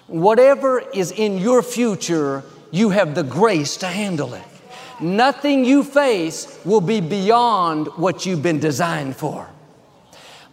Whatever 0.06 0.80
is 0.80 1.12
in 1.12 1.36
your 1.36 1.62
future, 1.62 2.44
you 2.70 2.88
have 2.88 3.14
the 3.14 3.24
grace 3.24 3.76
to 3.76 3.88
handle 3.88 4.32
it. 4.32 4.42
Nothing 5.00 5.66
you 5.66 5.84
face 5.84 6.58
will 6.64 6.80
be 6.80 7.02
beyond 7.02 7.88
what 7.88 8.24
you've 8.24 8.42
been 8.42 8.58
designed 8.58 9.16
for. 9.16 9.50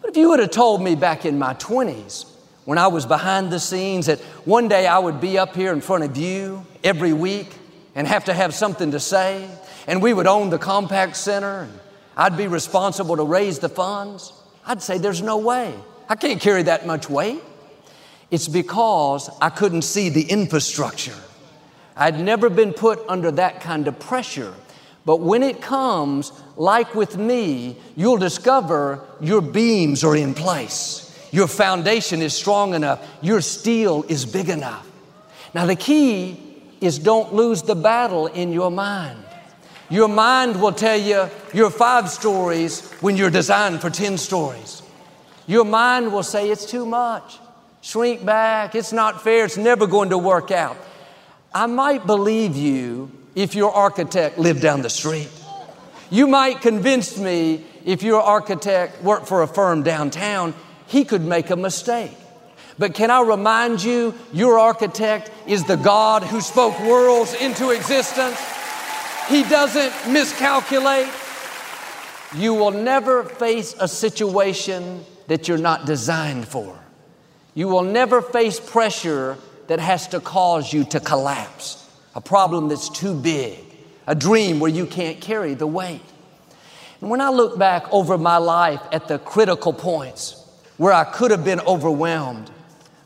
But 0.01 0.11
if 0.11 0.17
you 0.17 0.29
would 0.29 0.39
have 0.39 0.51
told 0.51 0.81
me 0.81 0.95
back 0.95 1.25
in 1.25 1.37
my 1.37 1.53
20s, 1.55 2.25
when 2.65 2.77
I 2.77 2.87
was 2.87 3.05
behind 3.05 3.51
the 3.51 3.59
scenes 3.59 4.05
that 4.05 4.19
one 4.45 4.67
day 4.67 4.85
I 4.87 4.99
would 4.99 5.19
be 5.19 5.37
up 5.37 5.55
here 5.55 5.73
in 5.73 5.81
front 5.81 6.03
of 6.03 6.15
you 6.17 6.65
every 6.83 7.13
week 7.13 7.53
and 7.95 8.07
have 8.07 8.25
to 8.25 8.33
have 8.33 8.53
something 8.53 8.91
to 8.91 8.99
say, 8.99 9.49
and 9.87 10.01
we 10.01 10.13
would 10.13 10.27
own 10.27 10.49
the 10.49 10.59
Compaq 10.59 11.15
Center, 11.15 11.61
and 11.61 11.79
I'd 12.15 12.37
be 12.37 12.47
responsible 12.47 13.17
to 13.17 13.23
raise 13.23 13.59
the 13.59 13.69
funds. 13.69 14.33
I'd 14.65 14.81
say, 14.81 14.97
There's 14.99 15.21
no 15.21 15.37
way. 15.37 15.73
I 16.07 16.15
can't 16.15 16.39
carry 16.39 16.63
that 16.63 16.85
much 16.85 17.09
weight. 17.09 17.41
It's 18.31 18.47
because 18.47 19.29
I 19.41 19.49
couldn't 19.49 19.81
see 19.81 20.09
the 20.09 20.23
infrastructure. 20.23 21.15
I'd 21.95 22.19
never 22.19 22.49
been 22.49 22.73
put 22.73 22.99
under 23.09 23.31
that 23.31 23.61
kind 23.61 23.87
of 23.87 23.99
pressure. 23.99 24.53
But 25.09 25.21
when 25.21 25.41
it 25.41 25.59
comes, 25.59 26.31
like 26.55 26.93
with 26.93 27.17
me, 27.17 27.77
you'll 27.95 28.19
discover 28.19 29.03
your 29.19 29.41
beams 29.41 30.03
are 30.03 30.15
in 30.15 30.35
place. 30.35 31.27
Your 31.31 31.47
foundation 31.47 32.21
is 32.21 32.35
strong 32.35 32.75
enough. 32.75 33.03
Your 33.19 33.41
steel 33.41 34.05
is 34.07 34.23
big 34.23 34.49
enough. 34.49 34.87
Now, 35.55 35.65
the 35.65 35.75
key 35.75 36.61
is 36.79 36.99
don't 36.99 37.33
lose 37.33 37.63
the 37.63 37.73
battle 37.73 38.27
in 38.27 38.51
your 38.53 38.69
mind. 38.69 39.17
Your 39.89 40.07
mind 40.07 40.61
will 40.61 40.73
tell 40.73 40.99
you 40.99 41.27
you're 41.55 41.71
five 41.71 42.07
stories 42.11 42.87
when 43.01 43.17
you're 43.17 43.31
designed 43.31 43.81
for 43.81 43.89
10 43.89 44.15
stories. 44.19 44.83
Your 45.47 45.65
mind 45.65 46.13
will 46.13 46.21
say 46.21 46.51
it's 46.51 46.69
too 46.69 46.85
much. 46.85 47.39
Shrink 47.81 48.23
back. 48.23 48.75
It's 48.75 48.93
not 48.93 49.23
fair. 49.23 49.45
It's 49.45 49.57
never 49.57 49.87
going 49.87 50.11
to 50.11 50.19
work 50.19 50.51
out. 50.51 50.77
I 51.51 51.65
might 51.65 52.05
believe 52.05 52.55
you 52.55 53.18
if 53.39 53.55
your 53.55 53.71
architect 53.71 54.37
lived 54.37 54.61
down 54.61 54.81
the 54.81 54.89
street. 54.89 55.29
You 56.09 56.27
might 56.27 56.59
convince 56.59 57.17
me 57.17 57.63
if 57.85 58.03
your 58.03 58.21
architect 58.21 59.01
worked 59.01 59.29
for 59.29 59.43
a 59.43 59.47
firm 59.47 59.81
downtown, 59.81 60.53
he 60.87 61.05
could 61.05 61.21
make 61.21 61.49
a 61.49 61.55
mistake. 61.55 62.17
But 62.77 62.93
can 62.93 63.09
I 63.09 63.21
remind 63.21 63.81
you, 63.81 64.13
your 64.33 64.59
architect 64.59 65.31
is 65.47 65.63
the 65.63 65.77
God 65.77 66.23
who 66.23 66.41
spoke 66.41 66.77
worlds 66.81 67.33
into 67.33 67.69
existence. 67.69 68.37
He 69.29 69.43
doesn't 69.43 70.11
miscalculate. 70.11 71.07
You 72.35 72.53
will 72.55 72.71
never 72.71 73.23
face 73.23 73.73
a 73.79 73.87
situation 73.87 75.05
that 75.27 75.47
you're 75.47 75.57
not 75.57 75.85
designed 75.85 76.45
for. 76.45 76.77
You 77.55 77.69
will 77.69 77.83
never 77.83 78.21
face 78.21 78.59
pressure 78.59 79.37
that 79.67 79.79
has 79.79 80.09
to 80.09 80.19
cause 80.19 80.73
you 80.73 80.83
to 80.85 80.99
collapse, 80.99 81.88
a 82.19 82.21
problem 82.21 82.67
that's 82.67 82.89
too 82.89 83.13
big, 83.13 83.57
a 84.05 84.13
dream 84.13 84.59
where 84.59 84.69
you 84.69 84.85
can't 84.85 85.21
carry 85.21 85.53
the 85.53 85.65
weight. 85.65 86.01
And 86.99 87.09
when 87.09 87.21
I 87.21 87.29
look 87.29 87.57
back 87.57 87.85
over 87.93 88.17
my 88.17 88.35
life 88.35 88.81
at 88.91 89.07
the 89.07 89.19
critical 89.19 89.71
points 89.71 90.45
where 90.75 90.91
I 90.91 91.05
could 91.05 91.31
have 91.31 91.45
been 91.45 91.61
overwhelmed, 91.61 92.51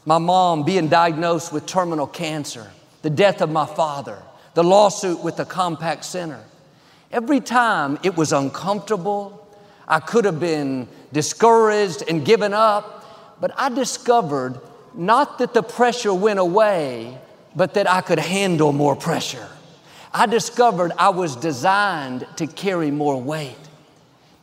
my 0.03 0.17
mom 0.17 0.63
being 0.63 0.87
diagnosed 0.87 1.53
with 1.53 1.67
terminal 1.67 2.07
cancer, 2.07 2.71
the 3.03 3.11
death 3.11 3.41
of 3.41 3.51
my 3.51 3.67
father, 3.67 4.17
the 4.55 4.63
lawsuit 4.63 5.23
with 5.23 5.37
the 5.37 5.45
Compaq 5.45 6.03
Center, 6.03 6.43
every 7.11 7.39
time 7.39 7.99
it 8.01 8.17
was 8.17 8.33
uncomfortable, 8.33 9.47
I 9.87 9.99
could 9.99 10.25
have 10.25 10.39
been 10.39 10.87
discouraged 11.11 12.03
and 12.09 12.25
given 12.25 12.51
up, 12.51 13.37
but 13.39 13.51
I 13.57 13.69
discovered 13.69 14.59
not 14.95 15.37
that 15.37 15.53
the 15.53 15.61
pressure 15.61 16.15
went 16.15 16.39
away, 16.39 17.19
but 17.55 17.73
that 17.75 17.89
I 17.89 18.01
could 18.01 18.19
handle 18.19 18.71
more 18.71 18.95
pressure. 18.95 19.47
I 20.13 20.25
discovered 20.25 20.91
I 20.97 21.09
was 21.09 21.35
designed 21.35 22.27
to 22.37 22.47
carry 22.47 22.91
more 22.91 23.19
weight. 23.21 23.55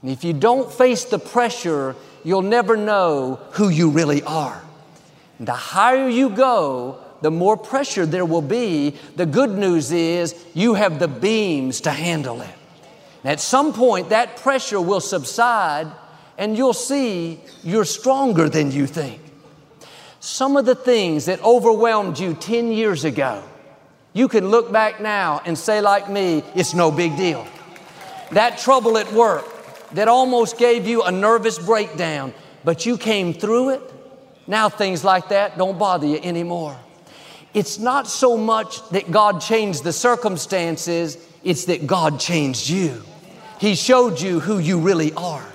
And 0.02 0.10
if 0.10 0.24
you 0.24 0.32
don't 0.32 0.72
face 0.72 1.04
the 1.04 1.18
pressure, 1.18 1.94
you'll 2.24 2.42
never 2.42 2.76
know 2.76 3.40
who 3.52 3.68
you 3.68 3.90
really 3.90 4.22
are. 4.22 4.60
And 5.38 5.46
the 5.46 5.52
higher 5.52 6.08
you 6.08 6.30
go, 6.30 6.98
the 7.22 7.30
more 7.30 7.56
pressure 7.56 8.06
there 8.06 8.24
will 8.24 8.42
be. 8.42 8.96
The 9.16 9.26
good 9.26 9.50
news 9.50 9.92
is 9.92 10.34
you 10.54 10.74
have 10.74 10.98
the 10.98 11.08
beams 11.08 11.82
to 11.82 11.90
handle 11.90 12.40
it. 12.40 12.54
And 13.22 13.32
at 13.32 13.40
some 13.40 13.72
point, 13.72 14.08
that 14.08 14.36
pressure 14.38 14.80
will 14.80 15.00
subside 15.00 15.86
and 16.38 16.56
you'll 16.56 16.72
see 16.72 17.40
you're 17.62 17.84
stronger 17.84 18.48
than 18.48 18.70
you 18.72 18.86
think. 18.86 19.20
Some 20.20 20.58
of 20.58 20.66
the 20.66 20.74
things 20.74 21.24
that 21.24 21.42
overwhelmed 21.42 22.18
you 22.18 22.34
10 22.34 22.72
years 22.72 23.04
ago, 23.04 23.42
you 24.12 24.28
can 24.28 24.48
look 24.48 24.70
back 24.70 25.00
now 25.00 25.40
and 25.46 25.56
say, 25.58 25.80
like 25.80 26.10
me, 26.10 26.44
it's 26.54 26.74
no 26.74 26.90
big 26.90 27.16
deal. 27.16 27.46
That 28.32 28.58
trouble 28.58 28.98
at 28.98 29.10
work, 29.14 29.46
that 29.92 30.08
almost 30.08 30.58
gave 30.58 30.86
you 30.86 31.02
a 31.02 31.10
nervous 31.10 31.58
breakdown, 31.58 32.34
but 32.64 32.84
you 32.84 32.98
came 32.98 33.32
through 33.32 33.70
it. 33.70 33.94
Now 34.46 34.68
things 34.68 35.04
like 35.04 35.30
that 35.30 35.56
don't 35.56 35.78
bother 35.78 36.06
you 36.06 36.18
anymore. 36.22 36.76
It's 37.54 37.78
not 37.78 38.06
so 38.06 38.36
much 38.36 38.86
that 38.90 39.10
God 39.10 39.40
changed 39.40 39.84
the 39.84 39.92
circumstances, 39.92 41.16
it's 41.42 41.64
that 41.64 41.86
God 41.86 42.20
changed 42.20 42.68
you. 42.68 43.02
He 43.58 43.74
showed 43.74 44.20
you 44.20 44.38
who 44.38 44.58
you 44.58 44.80
really 44.80 45.14
are. 45.14 45.49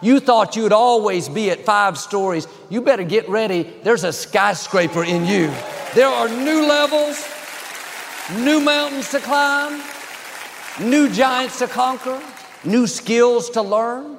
You 0.00 0.20
thought 0.20 0.56
you'd 0.56 0.72
always 0.72 1.28
be 1.28 1.50
at 1.50 1.64
five 1.64 1.98
stories. 1.98 2.46
You 2.70 2.82
better 2.82 3.04
get 3.04 3.28
ready. 3.28 3.62
There's 3.82 4.04
a 4.04 4.12
skyscraper 4.12 5.04
in 5.04 5.26
you. 5.26 5.52
There 5.94 6.08
are 6.08 6.28
new 6.28 6.66
levels, 6.66 7.26
new 8.36 8.60
mountains 8.60 9.10
to 9.10 9.20
climb, 9.20 9.82
new 10.80 11.08
giants 11.10 11.58
to 11.60 11.66
conquer 11.66 12.22
new 12.64 12.86
skills 12.86 13.50
to 13.50 13.62
learn. 13.62 14.18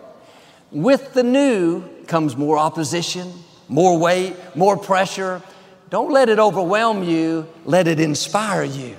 With 0.72 1.14
the 1.14 1.24
new 1.24 1.84
comes 2.06 2.36
more 2.38 2.58
opposition, 2.58 3.32
more 3.68 3.98
weight, 3.98 4.36
more 4.56 4.78
pressure. 4.78 5.42
Don't 5.90 6.12
let 6.12 6.30
it 6.30 6.40
overwhelm 6.40 7.04
you, 7.04 7.48
let 7.66 7.88
it 7.88 8.00
inspire 8.00 8.64
you. 8.64 8.96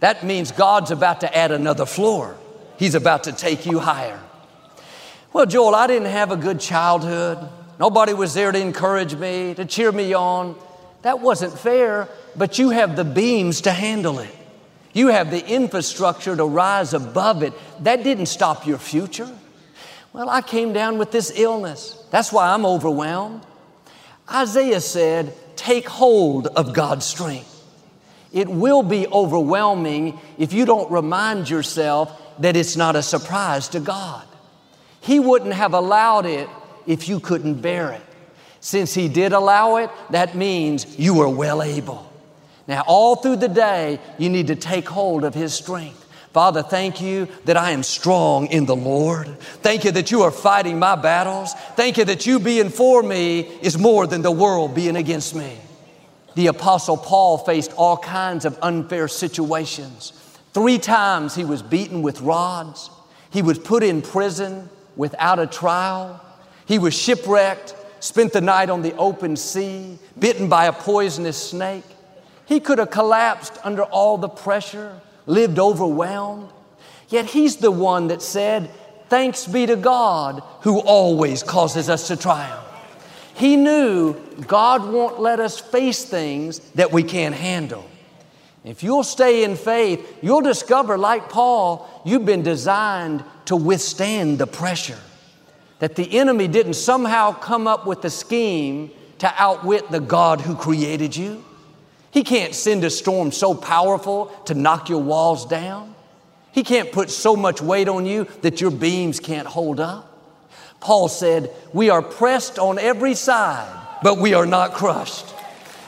That 0.00 0.24
means 0.24 0.50
God's 0.50 0.90
about 0.90 1.20
to 1.20 1.36
add 1.36 1.52
another 1.52 1.84
floor. 1.84 2.36
He's 2.78 2.94
about 2.94 3.24
to 3.24 3.32
take 3.32 3.66
you 3.66 3.78
higher. 3.78 4.18
Well, 5.32 5.46
Joel, 5.46 5.76
I 5.76 5.86
didn't 5.86 6.08
have 6.08 6.32
a 6.32 6.36
good 6.36 6.58
childhood. 6.58 7.38
Nobody 7.78 8.12
was 8.12 8.34
there 8.34 8.50
to 8.50 8.58
encourage 8.58 9.14
me, 9.14 9.54
to 9.54 9.64
cheer 9.64 9.92
me 9.92 10.12
on. 10.12 10.56
That 11.02 11.20
wasn't 11.20 11.56
fair, 11.58 12.08
but 12.36 12.58
you 12.58 12.70
have 12.70 12.96
the 12.96 13.04
beams 13.04 13.62
to 13.62 13.70
handle 13.70 14.18
it. 14.18 14.34
You 14.92 15.08
have 15.08 15.30
the 15.30 15.46
infrastructure 15.46 16.34
to 16.34 16.44
rise 16.44 16.94
above 16.94 17.44
it. 17.44 17.52
That 17.84 18.02
didn't 18.02 18.26
stop 18.26 18.66
your 18.66 18.78
future. 18.78 19.30
Well, 20.12 20.28
I 20.28 20.42
came 20.42 20.72
down 20.72 20.98
with 20.98 21.12
this 21.12 21.32
illness. 21.38 21.96
That's 22.10 22.32
why 22.32 22.52
I'm 22.52 22.66
overwhelmed. 22.66 23.42
Isaiah 24.28 24.80
said, 24.80 25.34
Take 25.54 25.88
hold 25.88 26.48
of 26.48 26.74
God's 26.74 27.06
strength. 27.06 27.46
It 28.32 28.48
will 28.48 28.82
be 28.82 29.06
overwhelming 29.06 30.18
if 30.38 30.52
you 30.52 30.64
don't 30.64 30.90
remind 30.90 31.48
yourself 31.48 32.20
that 32.40 32.56
it's 32.56 32.76
not 32.76 32.96
a 32.96 33.02
surprise 33.02 33.68
to 33.68 33.80
God. 33.80 34.26
He 35.00 35.18
wouldn't 35.18 35.54
have 35.54 35.74
allowed 35.74 36.26
it 36.26 36.48
if 36.86 37.08
you 37.08 37.20
couldn't 37.20 37.60
bear 37.62 37.92
it. 37.92 38.02
Since 38.60 38.94
He 38.94 39.08
did 39.08 39.32
allow 39.32 39.76
it, 39.76 39.90
that 40.10 40.34
means 40.34 40.98
you 40.98 41.20
are 41.20 41.28
well 41.28 41.62
able. 41.62 42.10
Now, 42.68 42.84
all 42.86 43.16
through 43.16 43.36
the 43.36 43.48
day, 43.48 43.98
you 44.18 44.28
need 44.28 44.48
to 44.48 44.56
take 44.56 44.88
hold 44.88 45.24
of 45.24 45.34
His 45.34 45.54
strength. 45.54 46.06
Father, 46.32 46.62
thank 46.62 47.00
you 47.00 47.26
that 47.46 47.56
I 47.56 47.72
am 47.72 47.82
strong 47.82 48.46
in 48.48 48.64
the 48.66 48.76
Lord. 48.76 49.26
Thank 49.62 49.84
you 49.84 49.90
that 49.92 50.12
you 50.12 50.22
are 50.22 50.30
fighting 50.30 50.78
my 50.78 50.94
battles. 50.94 51.54
Thank 51.74 51.98
you 51.98 52.04
that 52.04 52.24
you 52.24 52.38
being 52.38 52.68
for 52.68 53.02
me 53.02 53.40
is 53.62 53.76
more 53.76 54.06
than 54.06 54.22
the 54.22 54.30
world 54.30 54.74
being 54.74 54.94
against 54.94 55.34
me. 55.34 55.58
The 56.36 56.46
Apostle 56.46 56.96
Paul 56.96 57.38
faced 57.38 57.72
all 57.72 57.96
kinds 57.96 58.44
of 58.44 58.56
unfair 58.62 59.08
situations. 59.08 60.12
Three 60.52 60.78
times 60.78 61.34
he 61.34 61.44
was 61.44 61.62
beaten 61.62 62.02
with 62.02 62.20
rods. 62.20 62.90
He 63.30 63.42
was 63.42 63.58
put 63.58 63.82
in 63.82 64.00
prison 64.00 64.68
without 64.96 65.38
a 65.38 65.46
trial. 65.46 66.24
He 66.66 66.78
was 66.78 66.94
shipwrecked, 66.94 67.74
spent 68.00 68.32
the 68.32 68.40
night 68.40 68.70
on 68.70 68.82
the 68.82 68.94
open 68.96 69.36
sea, 69.36 69.98
bitten 70.18 70.48
by 70.48 70.66
a 70.66 70.72
poisonous 70.72 71.36
snake. 71.36 71.84
He 72.46 72.60
could 72.60 72.78
have 72.78 72.90
collapsed 72.90 73.58
under 73.62 73.82
all 73.82 74.18
the 74.18 74.28
pressure, 74.28 75.00
lived 75.26 75.58
overwhelmed. 75.58 76.50
Yet 77.08 77.26
he's 77.26 77.56
the 77.56 77.70
one 77.70 78.08
that 78.08 78.22
said, 78.22 78.70
Thanks 79.08 79.46
be 79.46 79.66
to 79.66 79.74
God 79.74 80.42
who 80.60 80.78
always 80.78 81.42
causes 81.42 81.88
us 81.88 82.06
to 82.08 82.16
triumph. 82.16 82.64
He 83.34 83.56
knew 83.56 84.14
God 84.46 84.88
won't 84.88 85.18
let 85.18 85.40
us 85.40 85.58
face 85.58 86.04
things 86.04 86.60
that 86.74 86.92
we 86.92 87.02
can't 87.02 87.34
handle. 87.34 87.89
If 88.64 88.82
you'll 88.82 89.04
stay 89.04 89.44
in 89.44 89.56
faith, 89.56 90.18
you'll 90.22 90.42
discover, 90.42 90.98
like 90.98 91.30
Paul, 91.30 91.88
you've 92.04 92.26
been 92.26 92.42
designed 92.42 93.24
to 93.46 93.56
withstand 93.56 94.38
the 94.38 94.46
pressure. 94.46 94.98
That 95.78 95.96
the 95.96 96.18
enemy 96.18 96.46
didn't 96.46 96.74
somehow 96.74 97.32
come 97.32 97.66
up 97.66 97.86
with 97.86 98.04
a 98.04 98.10
scheme 98.10 98.90
to 99.18 99.32
outwit 99.38 99.90
the 99.90 100.00
God 100.00 100.42
who 100.42 100.54
created 100.54 101.16
you. 101.16 101.42
He 102.10 102.22
can't 102.22 102.54
send 102.54 102.84
a 102.84 102.90
storm 102.90 103.32
so 103.32 103.54
powerful 103.54 104.26
to 104.46 104.54
knock 104.54 104.88
your 104.88 105.02
walls 105.02 105.46
down. 105.46 105.94
He 106.52 106.62
can't 106.64 106.90
put 106.92 107.10
so 107.10 107.36
much 107.36 107.62
weight 107.62 107.88
on 107.88 108.04
you 108.04 108.26
that 108.42 108.60
your 108.60 108.70
beams 108.70 109.20
can't 109.20 109.46
hold 109.46 109.80
up. 109.80 110.06
Paul 110.80 111.08
said, 111.08 111.50
We 111.72 111.88
are 111.90 112.02
pressed 112.02 112.58
on 112.58 112.78
every 112.78 113.14
side, 113.14 113.70
but 114.02 114.18
we 114.18 114.34
are 114.34 114.46
not 114.46 114.72
crushed. 114.72 115.26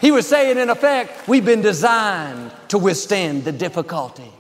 He 0.03 0.11
was 0.11 0.27
saying, 0.27 0.59
in 0.59 0.69
effect, 0.69 1.29
we've 1.29 1.45
been 1.45 1.62
designed 1.62 2.51
to 2.69 2.77
withstand 2.77 3.45
the 3.45 3.53
difficulty. 3.53 4.33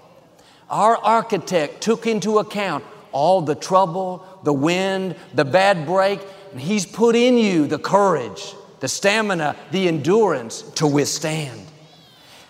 Our 0.68 0.96
architect 0.96 1.80
took 1.80 2.04
into 2.04 2.40
account 2.40 2.84
all 3.12 3.42
the 3.42 3.54
trouble, 3.54 4.26
the 4.42 4.52
wind, 4.52 5.14
the 5.32 5.44
bad 5.44 5.86
break, 5.86 6.18
and 6.50 6.60
he's 6.60 6.84
put 6.84 7.14
in 7.14 7.38
you 7.38 7.68
the 7.68 7.78
courage, 7.78 8.56
the 8.80 8.88
stamina, 8.88 9.54
the 9.70 9.86
endurance 9.86 10.62
to 10.72 10.86
withstand. 10.88 11.60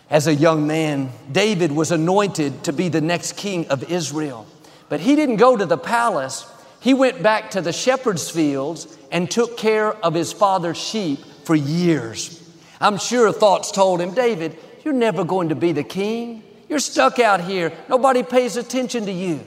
As 0.08 0.26
a 0.26 0.34
young 0.34 0.66
man, 0.66 1.10
David 1.30 1.70
was 1.70 1.90
anointed 1.90 2.64
to 2.64 2.72
be 2.72 2.88
the 2.88 3.02
next 3.02 3.36
king 3.36 3.66
of 3.68 3.90
Israel. 3.90 4.46
But 4.88 5.00
he 5.00 5.16
didn't 5.16 5.36
go 5.36 5.54
to 5.54 5.66
the 5.66 5.76
palace. 5.76 6.50
He 6.80 6.94
went 6.94 7.22
back 7.22 7.50
to 7.50 7.60
the 7.60 7.74
shepherd's 7.74 8.30
fields 8.30 8.96
and 9.10 9.30
took 9.30 9.58
care 9.58 9.92
of 9.92 10.14
his 10.14 10.32
father's 10.32 10.78
sheep 10.78 11.18
for 11.44 11.54
years. 11.54 12.41
I'm 12.82 12.98
sure 12.98 13.32
thoughts 13.32 13.70
told 13.70 14.00
him, 14.00 14.12
David, 14.12 14.58
you're 14.84 14.92
never 14.92 15.24
going 15.24 15.50
to 15.50 15.54
be 15.54 15.70
the 15.70 15.84
king. 15.84 16.42
You're 16.68 16.80
stuck 16.80 17.20
out 17.20 17.40
here. 17.40 17.72
Nobody 17.88 18.24
pays 18.24 18.56
attention 18.56 19.06
to 19.06 19.12
you. 19.12 19.40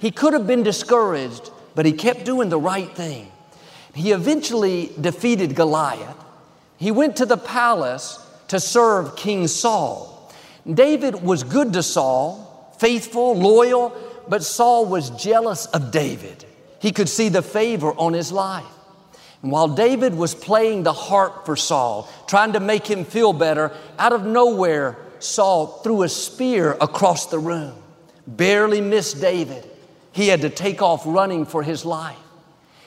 He 0.00 0.10
could 0.10 0.32
have 0.32 0.48
been 0.48 0.64
discouraged, 0.64 1.50
but 1.76 1.86
he 1.86 1.92
kept 1.92 2.24
doing 2.24 2.48
the 2.48 2.58
right 2.58 2.90
thing. 2.90 3.30
He 3.94 4.10
eventually 4.10 4.90
defeated 5.00 5.54
Goliath. 5.54 6.16
He 6.76 6.90
went 6.90 7.16
to 7.16 7.26
the 7.26 7.36
palace 7.36 8.18
to 8.48 8.58
serve 8.58 9.14
King 9.14 9.46
Saul. 9.46 10.32
David 10.68 11.22
was 11.22 11.44
good 11.44 11.72
to 11.74 11.84
Saul, 11.84 12.74
faithful, 12.78 13.36
loyal, 13.36 13.96
but 14.26 14.42
Saul 14.42 14.86
was 14.86 15.10
jealous 15.10 15.66
of 15.66 15.92
David. 15.92 16.44
He 16.80 16.90
could 16.90 17.08
see 17.08 17.28
the 17.28 17.42
favor 17.42 17.92
on 17.92 18.12
his 18.12 18.32
life. 18.32 18.64
And 19.42 19.50
while 19.50 19.68
David 19.68 20.14
was 20.14 20.34
playing 20.34 20.84
the 20.84 20.92
harp 20.92 21.44
for 21.44 21.56
Saul, 21.56 22.08
trying 22.28 22.52
to 22.52 22.60
make 22.60 22.86
him 22.86 23.04
feel 23.04 23.32
better, 23.32 23.72
out 23.98 24.12
of 24.12 24.24
nowhere, 24.24 24.96
Saul 25.18 25.66
threw 25.82 26.02
a 26.02 26.08
spear 26.08 26.76
across 26.80 27.26
the 27.26 27.40
room. 27.40 27.74
Barely 28.26 28.80
missed 28.80 29.20
David. 29.20 29.68
He 30.12 30.28
had 30.28 30.42
to 30.42 30.50
take 30.50 30.80
off 30.80 31.02
running 31.04 31.44
for 31.44 31.62
his 31.64 31.84
life. 31.84 32.16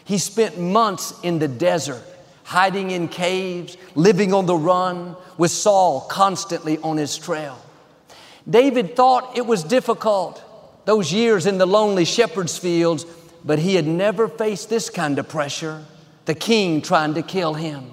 He 0.05 0.17
spent 0.17 0.57
months 0.57 1.13
in 1.23 1.39
the 1.39 1.47
desert, 1.47 2.03
hiding 2.43 2.91
in 2.91 3.09
caves, 3.09 3.75
living 3.95 4.33
on 4.33 4.45
the 4.45 4.55
run, 4.55 5.17
with 5.37 5.51
Saul 5.51 6.01
constantly 6.01 6.77
on 6.77 6.95
his 6.95 7.17
trail. 7.17 7.59
David 8.49 8.95
thought 8.95 9.37
it 9.37 9.45
was 9.45 9.63
difficult, 9.63 10.41
those 10.85 11.11
years 11.11 11.47
in 11.47 11.57
the 11.57 11.65
lonely 11.65 12.05
shepherd's 12.05 12.57
fields, 12.57 13.05
but 13.43 13.59
he 13.59 13.75
had 13.75 13.87
never 13.87 14.27
faced 14.27 14.69
this 14.69 14.89
kind 14.89 15.19
of 15.19 15.27
pressure 15.27 15.83
the 16.25 16.35
king 16.35 16.81
trying 16.81 17.13
to 17.13 17.21
kill 17.21 17.53
him. 17.53 17.91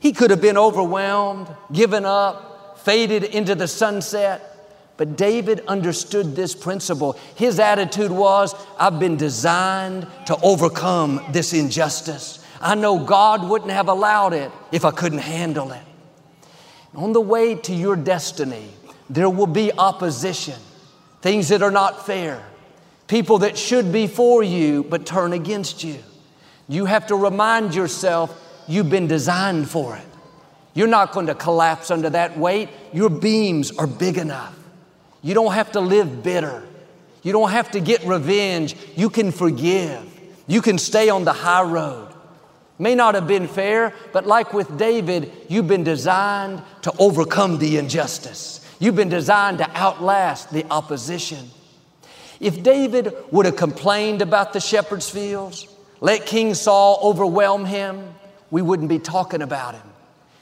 He 0.00 0.12
could 0.12 0.30
have 0.30 0.40
been 0.40 0.58
overwhelmed, 0.58 1.48
given 1.72 2.04
up, 2.04 2.80
faded 2.80 3.24
into 3.24 3.54
the 3.54 3.68
sunset. 3.68 4.48
But 4.96 5.16
David 5.16 5.64
understood 5.66 6.36
this 6.36 6.54
principle. 6.54 7.18
His 7.34 7.58
attitude 7.58 8.10
was, 8.10 8.54
I've 8.78 8.98
been 8.98 9.16
designed 9.16 10.06
to 10.26 10.36
overcome 10.42 11.24
this 11.30 11.52
injustice. 11.52 12.44
I 12.60 12.74
know 12.74 12.98
God 13.04 13.48
wouldn't 13.48 13.70
have 13.70 13.88
allowed 13.88 14.34
it 14.34 14.52
if 14.70 14.84
I 14.84 14.90
couldn't 14.90 15.18
handle 15.18 15.72
it. 15.72 15.82
On 16.94 17.12
the 17.12 17.20
way 17.20 17.54
to 17.54 17.72
your 17.72 17.96
destiny, 17.96 18.68
there 19.08 19.30
will 19.30 19.46
be 19.46 19.72
opposition, 19.72 20.58
things 21.20 21.48
that 21.48 21.62
are 21.62 21.70
not 21.70 22.04
fair, 22.06 22.44
people 23.06 23.38
that 23.38 23.56
should 23.56 23.92
be 23.92 24.06
for 24.06 24.42
you 24.42 24.84
but 24.84 25.06
turn 25.06 25.32
against 25.32 25.82
you. 25.82 25.98
You 26.72 26.86
have 26.86 27.08
to 27.08 27.16
remind 27.16 27.74
yourself 27.74 28.34
you've 28.66 28.88
been 28.88 29.06
designed 29.06 29.68
for 29.68 29.94
it. 29.94 30.06
You're 30.72 30.88
not 30.88 31.12
going 31.12 31.26
to 31.26 31.34
collapse 31.34 31.90
under 31.90 32.08
that 32.08 32.38
weight. 32.38 32.70
Your 32.94 33.10
beams 33.10 33.76
are 33.76 33.86
big 33.86 34.16
enough. 34.16 34.58
You 35.20 35.34
don't 35.34 35.52
have 35.52 35.72
to 35.72 35.80
live 35.80 36.22
bitter. 36.22 36.66
You 37.22 37.32
don't 37.32 37.50
have 37.50 37.72
to 37.72 37.80
get 37.80 38.02
revenge. 38.04 38.74
You 38.96 39.10
can 39.10 39.32
forgive. 39.32 40.02
You 40.46 40.62
can 40.62 40.78
stay 40.78 41.10
on 41.10 41.24
the 41.24 41.34
high 41.34 41.62
road. 41.62 42.08
May 42.78 42.94
not 42.94 43.16
have 43.16 43.26
been 43.26 43.48
fair, 43.48 43.92
but 44.14 44.26
like 44.26 44.54
with 44.54 44.78
David, 44.78 45.30
you've 45.48 45.68
been 45.68 45.84
designed 45.84 46.62
to 46.82 46.92
overcome 46.98 47.58
the 47.58 47.76
injustice. 47.76 48.66
You've 48.80 48.96
been 48.96 49.10
designed 49.10 49.58
to 49.58 49.70
outlast 49.76 50.50
the 50.50 50.64
opposition. 50.70 51.50
If 52.40 52.62
David 52.62 53.14
would 53.30 53.44
have 53.44 53.56
complained 53.56 54.22
about 54.22 54.54
the 54.54 54.58
shepherd's 54.58 55.10
fields, 55.10 55.68
let 56.02 56.26
King 56.26 56.54
Saul 56.54 56.98
overwhelm 57.00 57.64
him, 57.64 58.12
we 58.50 58.60
wouldn't 58.60 58.88
be 58.88 58.98
talking 58.98 59.40
about 59.40 59.76
him. 59.76 59.86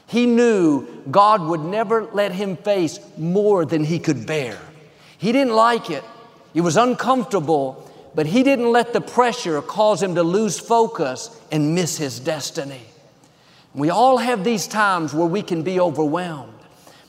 He 0.07 0.25
knew 0.25 0.87
God 1.11 1.43
would 1.43 1.61
never 1.61 2.05
let 2.05 2.31
him 2.31 2.57
face 2.57 2.99
more 3.15 3.63
than 3.63 3.83
he 3.83 3.99
could 3.99 4.25
bear. 4.25 4.57
He 5.19 5.31
didn't 5.31 5.53
like 5.53 5.91
it, 5.91 6.03
it 6.55 6.61
was 6.61 6.77
uncomfortable, 6.77 7.87
but 8.15 8.25
he 8.25 8.41
didn't 8.41 8.71
let 8.71 8.91
the 8.91 9.01
pressure 9.01 9.61
cause 9.61 10.01
him 10.01 10.15
to 10.15 10.23
lose 10.23 10.59
focus 10.59 11.39
and 11.51 11.75
miss 11.75 11.95
his 11.95 12.19
destiny. 12.19 12.81
We 13.75 13.91
all 13.91 14.17
have 14.17 14.43
these 14.43 14.65
times 14.65 15.13
where 15.13 15.27
we 15.27 15.43
can 15.43 15.61
be 15.61 15.79
overwhelmed. 15.79 16.57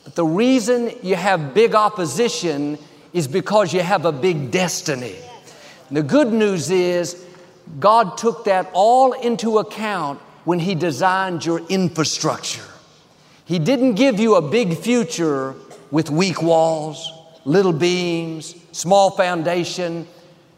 But 0.03 0.13
the 0.13 0.25
reason 0.25 0.91
you 1.01 1.15
have 1.15 1.55
big 1.55 1.73
opposition 1.73 2.77
is 3.13 3.27
because 3.27 3.73
you 3.73 3.79
have 3.79 4.05
a 4.05 4.11
big 4.11 4.51
destiny. 4.51 5.15
The 5.89 6.03
good 6.03 6.31
news 6.31 6.69
is 6.69 7.22
God 7.79 8.17
took 8.17 8.45
that 8.45 8.69
all 8.73 9.13
into 9.13 9.57
account 9.59 10.19
when 10.45 10.59
He 10.59 10.75
designed 10.75 11.45
your 11.45 11.59
infrastructure. 11.67 12.63
He 13.45 13.59
didn't 13.59 13.95
give 13.95 14.19
you 14.19 14.35
a 14.35 14.41
big 14.41 14.77
future 14.77 15.55
with 15.91 16.09
weak 16.09 16.41
walls, 16.41 17.11
little 17.45 17.73
beams, 17.73 18.55
small 18.71 19.11
foundation. 19.11 20.07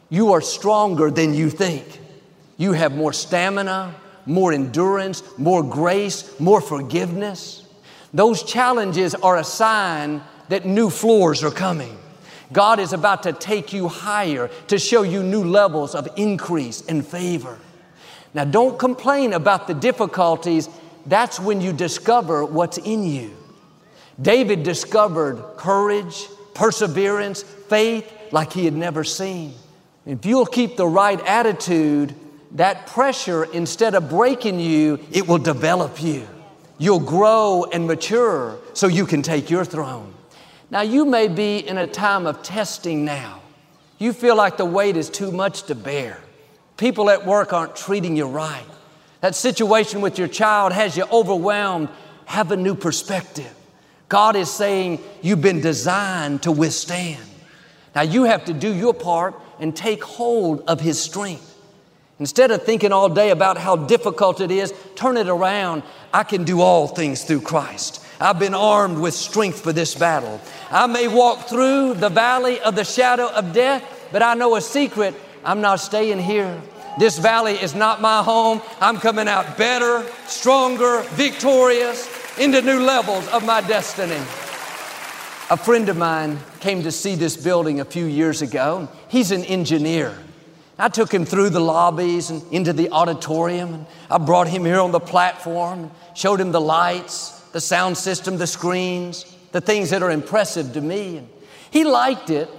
You 0.09 0.33
are 0.33 0.41
stronger 0.41 1.09
than 1.09 1.33
you 1.33 1.49
think. 1.49 1.99
You 2.57 2.73
have 2.73 2.95
more 2.95 3.13
stamina, 3.13 3.95
more 4.25 4.53
endurance, 4.53 5.23
more 5.37 5.63
grace, 5.63 6.39
more 6.39 6.61
forgiveness. 6.61 7.63
Those 8.13 8.43
challenges 8.43 9.13
are 9.15 9.37
a 9.37 9.43
sign 9.43 10.21
that 10.49 10.65
new 10.65 10.89
floors 10.89 11.43
are 11.43 11.51
coming. 11.51 11.97
God 12.51 12.79
is 12.79 12.93
about 12.93 13.23
to 13.23 13.33
take 13.33 13.73
you 13.73 13.87
higher 13.87 14.49
to 14.67 14.77
show 14.77 15.03
you 15.03 15.23
new 15.23 15.43
levels 15.43 15.95
of 15.95 16.07
increase 16.15 16.85
and 16.85 17.05
favor. 17.05 17.59
Now, 18.33 18.45
don't 18.45 18.77
complain 18.77 19.33
about 19.33 19.67
the 19.67 19.73
difficulties. 19.73 20.69
That's 21.05 21.39
when 21.39 21.61
you 21.61 21.73
discover 21.73 22.45
what's 22.45 22.77
in 22.77 23.03
you. 23.03 23.35
David 24.21 24.63
discovered 24.63 25.41
courage, 25.57 26.27
perseverance, 26.53 27.43
faith 27.43 28.11
like 28.31 28.53
he 28.53 28.65
had 28.65 28.73
never 28.73 29.03
seen. 29.03 29.53
If 30.05 30.25
you'll 30.25 30.45
keep 30.45 30.77
the 30.77 30.87
right 30.87 31.19
attitude, 31.25 32.13
that 32.51 32.87
pressure, 32.87 33.43
instead 33.45 33.95
of 33.95 34.09
breaking 34.09 34.59
you, 34.59 34.99
it 35.11 35.27
will 35.27 35.37
develop 35.37 36.01
you. 36.01 36.27
You'll 36.77 36.99
grow 36.99 37.65
and 37.71 37.87
mature 37.87 38.57
so 38.73 38.87
you 38.87 39.05
can 39.05 39.21
take 39.21 39.49
your 39.49 39.65
throne. 39.65 40.13
Now, 40.71 40.81
you 40.81 41.05
may 41.05 41.27
be 41.27 41.59
in 41.59 41.77
a 41.77 41.87
time 41.87 42.25
of 42.25 42.41
testing 42.43 43.05
now. 43.05 43.41
You 43.97 44.13
feel 44.13 44.35
like 44.35 44.57
the 44.57 44.65
weight 44.65 44.97
is 44.97 45.09
too 45.09 45.31
much 45.31 45.63
to 45.63 45.75
bear. 45.75 46.19
People 46.77 47.09
at 47.09 47.25
work 47.25 47.53
aren't 47.53 47.75
treating 47.75 48.17
you 48.17 48.25
right. 48.25 48.65
That 49.21 49.35
situation 49.35 50.01
with 50.01 50.17
your 50.19 50.27
child 50.27 50.73
has 50.73 50.97
you 50.97 51.05
overwhelmed. 51.11 51.89
Have 52.25 52.51
a 52.51 52.57
new 52.57 52.75
perspective. 52.75 53.53
God 54.09 54.35
is 54.35 54.51
saying 54.51 54.99
you've 55.21 55.41
been 55.41 55.61
designed 55.61 56.43
to 56.43 56.51
withstand. 56.51 57.23
Now, 57.95 58.01
you 58.01 58.23
have 58.23 58.45
to 58.45 58.53
do 58.53 58.73
your 58.73 58.93
part 58.93 59.35
and 59.59 59.75
take 59.75 60.03
hold 60.03 60.61
of 60.67 60.81
His 60.81 61.01
strength. 61.01 61.53
Instead 62.19 62.51
of 62.51 62.63
thinking 62.63 62.91
all 62.91 63.09
day 63.09 63.29
about 63.29 63.57
how 63.57 63.75
difficult 63.75 64.41
it 64.41 64.51
is, 64.51 64.73
turn 64.95 65.17
it 65.17 65.27
around. 65.27 65.83
I 66.13 66.23
can 66.23 66.43
do 66.43 66.61
all 66.61 66.87
things 66.87 67.23
through 67.23 67.41
Christ. 67.41 68.04
I've 68.19 68.39
been 68.39 68.53
armed 68.53 68.97
with 68.99 69.13
strength 69.13 69.61
for 69.61 69.73
this 69.73 69.93
battle. 69.95 70.39
I 70.71 70.87
may 70.87 71.07
walk 71.07 71.47
through 71.47 71.95
the 71.95 72.09
valley 72.09 72.59
of 72.61 72.75
the 72.75 72.85
shadow 72.85 73.29
of 73.29 73.53
death, 73.53 73.83
but 74.11 74.23
I 74.23 74.33
know 74.35 74.55
a 74.55 74.61
secret 74.61 75.15
I'm 75.43 75.61
not 75.61 75.79
staying 75.79 76.19
here. 76.19 76.61
This 76.97 77.19
valley 77.19 77.53
is 77.53 77.75
not 77.75 78.01
my 78.01 78.23
home. 78.23 78.61
I'm 78.79 78.97
coming 78.97 79.27
out 79.27 79.57
better, 79.57 80.05
stronger, 80.27 81.01
victorious 81.09 82.09
into 82.37 82.61
new 82.61 82.79
levels 82.79 83.27
of 83.29 83.45
my 83.45 83.61
destiny. 83.61 84.21
A 85.51 85.57
friend 85.57 85.89
of 85.89 85.97
mine 85.97 86.39
came 86.61 86.83
to 86.83 86.91
see 86.91 87.15
this 87.15 87.37
building 87.37 87.79
a 87.79 87.85
few 87.85 88.05
years 88.05 88.41
ago. 88.41 88.87
He's 89.09 89.31
an 89.31 89.43
engineer. 89.43 90.17
I 90.79 90.89
took 90.89 91.13
him 91.13 91.25
through 91.25 91.51
the 91.51 91.59
lobbies 91.59 92.29
and 92.29 92.41
into 92.51 92.73
the 92.73 92.89
auditorium. 92.91 93.73
And 93.73 93.85
I 94.09 94.17
brought 94.17 94.47
him 94.47 94.65
here 94.65 94.79
on 94.79 94.91
the 94.91 94.99
platform, 94.99 95.91
showed 96.15 96.41
him 96.41 96.51
the 96.51 96.61
lights, 96.61 97.34
the 97.55 97.61
sound 97.61 97.97
system, 97.97 98.35
the 98.35 98.45
screens, 98.45 99.23
the 99.53 99.61
things 99.61 99.89
that 99.91 100.03
are 100.03 100.11
impressive 100.11 100.73
to 100.73 100.81
me. 100.81 101.15
And 101.15 101.29
he 101.71 101.85
liked 101.85 102.29
it, 102.29 102.49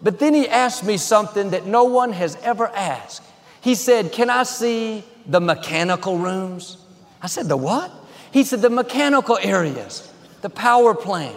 but 0.00 0.18
then 0.18 0.32
he 0.32 0.48
asked 0.48 0.82
me 0.82 0.96
something 0.96 1.50
that 1.50 1.66
no 1.66 1.84
one 1.84 2.10
has 2.14 2.36
ever 2.36 2.68
asked. 2.68 3.22
He 3.60 3.74
said, 3.74 4.12
Can 4.12 4.30
I 4.30 4.44
see 4.44 5.04
the 5.26 5.42
mechanical 5.42 6.16
rooms? 6.16 6.78
I 7.20 7.26
said, 7.26 7.48
The 7.48 7.56
what? 7.58 7.92
He 8.30 8.44
said, 8.44 8.62
The 8.62 8.70
mechanical 8.70 9.38
areas, 9.42 10.10
the 10.40 10.48
power 10.48 10.94
plant, 10.94 11.36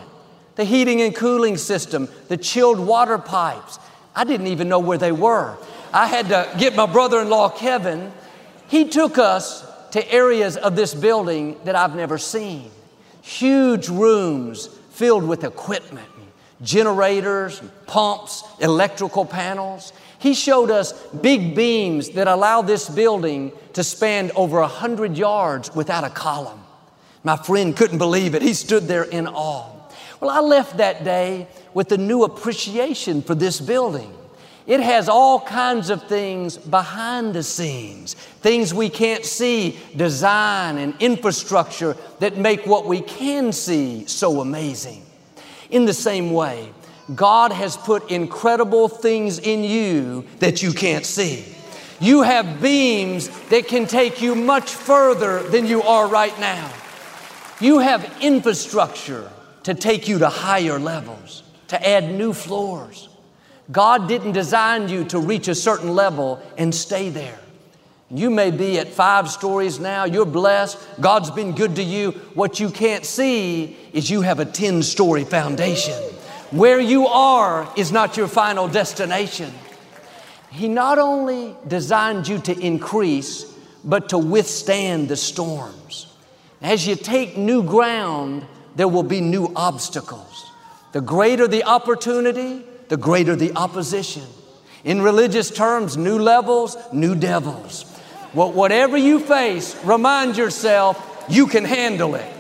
the 0.56 0.64
heating 0.64 1.02
and 1.02 1.14
cooling 1.14 1.58
system, 1.58 2.08
the 2.30 2.38
chilled 2.38 2.80
water 2.80 3.18
pipes. 3.18 3.80
I 4.16 4.24
didn't 4.24 4.48
even 4.48 4.70
know 4.70 4.80
where 4.80 4.98
they 4.98 5.12
were. 5.12 5.58
I 5.92 6.08
had 6.08 6.30
to 6.30 6.50
get 6.58 6.74
my 6.74 6.86
brother 6.86 7.20
in 7.20 7.30
law, 7.30 7.50
Kevin. 7.50 8.14
He 8.70 8.88
took 8.88 9.18
us 9.18 9.70
to 9.92 10.10
areas 10.10 10.56
of 10.56 10.78
this 10.78 10.94
building 10.94 11.58
that 11.66 11.76
I've 11.76 11.98
never 11.98 12.18
seen 12.18 12.72
huge 13.30 13.90
rooms 13.90 14.68
filled 14.90 15.24
with 15.24 15.44
equipment, 15.44 16.10
generators, 16.62 17.62
pumps, 17.86 18.44
electrical 18.60 19.26
panels. 19.26 19.94
He 20.18 20.34
showed 20.34 20.72
us 20.72 20.94
big 21.22 21.56
beams 21.56 22.10
that 22.12 22.28
allow 22.28 22.62
this 22.62 22.90
building 22.90 23.52
to 23.74 23.84
span 23.84 24.32
over 24.36 24.60
a 24.60 24.68
hundred 24.68 25.18
yards 25.18 25.74
without 25.76 26.04
a 26.04 26.10
column. 26.10 26.60
My 27.24 27.38
friend 27.38 27.76
couldn't 27.76 28.00
believe 28.00 28.34
it. 28.36 28.42
He 28.42 28.54
stood 28.54 28.88
there 28.88 29.04
in 29.04 29.28
awe. 29.28 29.76
Well, 30.20 30.30
I 30.30 30.40
left 30.40 30.78
that 30.78 31.04
day 31.04 31.48
with 31.74 31.92
a 31.92 31.98
new 31.98 32.24
appreciation 32.24 33.22
for 33.22 33.36
this 33.36 33.62
building. 33.62 34.14
It 34.70 34.82
has 34.82 35.10
all 35.10 35.40
kinds 35.40 35.90
of 35.90 36.04
things 36.04 36.56
behind 36.56 37.34
the 37.34 37.42
scenes, 37.42 38.14
things 38.14 38.72
we 38.72 38.88
can't 38.88 39.26
see, 39.26 39.80
design 39.96 40.78
and 40.78 40.94
infrastructure 41.00 41.98
that 42.20 42.38
make 42.38 42.68
what 42.68 42.86
we 42.86 43.02
can 43.02 43.52
see 43.52 44.06
so 44.06 44.42
amazing. 44.42 45.02
In 45.72 45.86
the 45.86 45.94
same 45.94 46.34
way, 46.34 46.70
God 47.16 47.52
has 47.52 47.78
put 47.78 48.12
incredible 48.12 48.88
things 48.88 49.40
in 49.40 49.64
you 49.64 50.28
that 50.38 50.62
you 50.62 50.72
can't 50.72 51.04
see. 51.04 51.44
You 52.00 52.22
have 52.22 52.62
beams 52.62 53.28
that 53.50 53.68
can 53.68 53.88
take 53.88 54.22
you 54.22 54.36
much 54.36 54.70
further 54.70 55.42
than 55.50 55.66
you 55.66 55.82
are 55.82 56.08
right 56.08 56.40
now. 56.40 56.72
You 57.60 57.80
have 57.80 58.22
infrastructure 58.22 59.32
to 59.64 59.74
take 59.74 60.08
you 60.08 60.20
to 60.20 60.30
higher 60.30 60.78
levels, 60.78 61.42
to 61.70 61.90
add 61.90 62.14
new 62.14 62.34
floors. 62.34 63.10
God 63.72 64.08
didn't 64.08 64.32
design 64.32 64.90
you 64.90 65.04
to 65.06 65.20
reach 65.20 65.48
a 65.48 65.56
certain 65.56 65.94
level 65.96 66.42
and 66.58 66.74
stay 66.74 67.10
there. 67.10 67.40
You 68.12 68.32
may 68.32 68.50
be 68.50 68.80
at 68.80 68.88
five 68.88 69.30
stories 69.30 69.80
now, 69.80 70.06
you're 70.06 70.26
blessed, 70.26 70.80
God's 71.00 71.30
been 71.30 71.54
good 71.54 71.76
to 71.76 71.84
you. 71.84 72.12
What 72.34 72.60
you 72.60 72.72
can't 72.72 73.06
see 73.06 73.78
is 73.94 74.10
you 74.10 74.22
have 74.22 74.40
a 74.40 74.46
10 74.46 74.82
story 74.82 75.24
foundation. 75.24 76.02
Where 76.50 76.80
you 76.80 77.06
are 77.06 77.72
is 77.78 77.92
not 77.92 78.18
your 78.18 78.28
final 78.28 78.68
destination. 78.68 79.54
He 80.50 80.68
not 80.68 80.98
only 80.98 81.56
designed 81.68 82.28
you 82.28 82.40
to 82.40 82.60
increase, 82.60 83.44
but 83.84 84.10
to 84.10 84.18
withstand 84.18 85.08
the 85.08 85.16
storms. 85.16 86.08
As 86.64 86.88
you 86.88 86.96
take 86.96 87.38
new 87.38 87.62
ground, 87.62 88.46
there 88.76 88.88
will 88.88 89.04
be 89.04 89.22
new 89.22 89.54
obstacles. 89.56 90.52
The 90.92 91.02
greater 91.02 91.48
the 91.48 91.64
opportunity, 91.64 92.64
the 92.90 92.98
greater 92.98 93.36
the 93.36 93.56
opposition. 93.56 94.24
In 94.84 95.02
religious 95.02 95.50
terms, 95.50 95.96
new 95.96 96.20
levels, 96.20 96.78
new 96.92 97.16
devils. 97.16 97.84
Whatever 98.34 98.98
you 98.98 99.20
face, 99.20 99.76
remind 99.84 100.38
yourself 100.38 101.26
you 101.30 101.48
can 101.48 101.66
handle 101.66 102.16
it. 102.16 102.32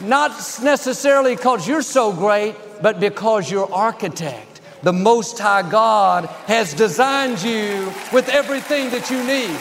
Not 0.00 0.30
necessarily 0.62 1.36
because 1.36 1.68
you're 1.68 1.82
so 1.82 2.12
great, 2.12 2.54
but 2.80 2.98
because 2.98 3.50
you're 3.50 3.72
architect. 3.72 4.60
The 4.82 4.92
Most 4.92 5.38
High 5.38 5.68
God 5.68 6.26
has 6.46 6.74
designed 6.74 7.40
you 7.42 7.92
with 8.12 8.28
everything 8.28 8.90
that 8.90 9.10
you 9.10 9.22
need. 9.22 9.56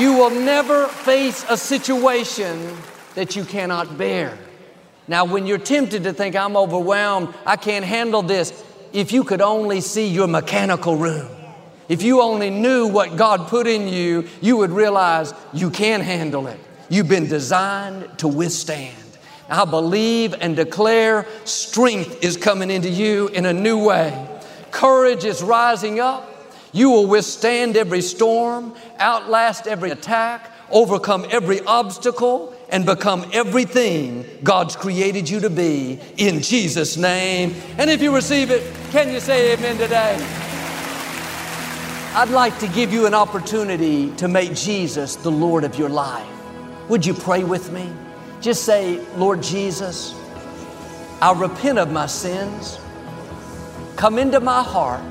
You 0.00 0.16
will 0.16 0.30
never 0.30 0.86
face 0.86 1.44
a 1.48 1.56
situation 1.56 2.76
that 3.16 3.34
you 3.34 3.44
cannot 3.44 3.98
bear. 3.98 4.38
Now, 5.06 5.24
when 5.24 5.46
you're 5.46 5.58
tempted 5.58 6.04
to 6.04 6.12
think, 6.12 6.36
I'm 6.36 6.56
overwhelmed, 6.56 7.34
I 7.44 7.56
can't 7.56 7.84
handle 7.84 8.22
this, 8.22 8.64
if 8.94 9.12
you 9.12 9.24
could 9.24 9.42
only 9.42 9.80
see 9.80 10.08
your 10.08 10.28
mechanical 10.28 10.96
room, 10.96 11.28
if 11.88 12.02
you 12.02 12.22
only 12.22 12.48
knew 12.48 12.86
what 12.86 13.16
God 13.16 13.48
put 13.48 13.66
in 13.66 13.88
you, 13.88 14.26
you 14.40 14.56
would 14.56 14.70
realize 14.70 15.34
you 15.52 15.68
can 15.68 16.00
handle 16.00 16.46
it. 16.46 16.58
You've 16.88 17.08
been 17.08 17.28
designed 17.28 18.18
to 18.20 18.28
withstand. 18.28 18.96
I 19.48 19.64
believe 19.64 20.34
and 20.40 20.56
declare 20.56 21.26
strength 21.44 22.24
is 22.24 22.36
coming 22.36 22.70
into 22.70 22.88
you 22.88 23.28
in 23.28 23.44
a 23.44 23.52
new 23.52 23.84
way. 23.84 24.28
Courage 24.70 25.24
is 25.24 25.42
rising 25.42 26.00
up. 26.00 26.30
You 26.72 26.90
will 26.90 27.06
withstand 27.06 27.76
every 27.76 28.00
storm, 28.00 28.74
outlast 28.98 29.66
every 29.66 29.90
attack, 29.90 30.50
overcome 30.70 31.26
every 31.30 31.60
obstacle, 31.62 32.53
and 32.70 32.86
become 32.86 33.28
everything 33.32 34.24
God's 34.42 34.76
created 34.76 35.28
you 35.28 35.40
to 35.40 35.50
be 35.50 35.98
in 36.16 36.40
Jesus' 36.40 36.96
name. 36.96 37.54
And 37.78 37.90
if 37.90 38.02
you 38.02 38.14
receive 38.14 38.50
it, 38.50 38.62
can 38.90 39.12
you 39.12 39.20
say 39.20 39.52
amen 39.52 39.78
today? 39.78 40.16
I'd 42.16 42.30
like 42.30 42.58
to 42.60 42.68
give 42.68 42.92
you 42.92 43.06
an 43.06 43.14
opportunity 43.14 44.10
to 44.16 44.28
make 44.28 44.54
Jesus 44.54 45.16
the 45.16 45.30
Lord 45.30 45.64
of 45.64 45.76
your 45.76 45.88
life. 45.88 46.28
Would 46.88 47.04
you 47.04 47.14
pray 47.14 47.42
with 47.42 47.72
me? 47.72 47.90
Just 48.40 48.64
say, 48.64 49.04
Lord 49.16 49.42
Jesus, 49.42 50.14
I 51.20 51.32
repent 51.36 51.78
of 51.78 51.90
my 51.90 52.06
sins. 52.06 52.78
Come 53.96 54.18
into 54.18 54.38
my 54.38 54.62
heart. 54.62 55.02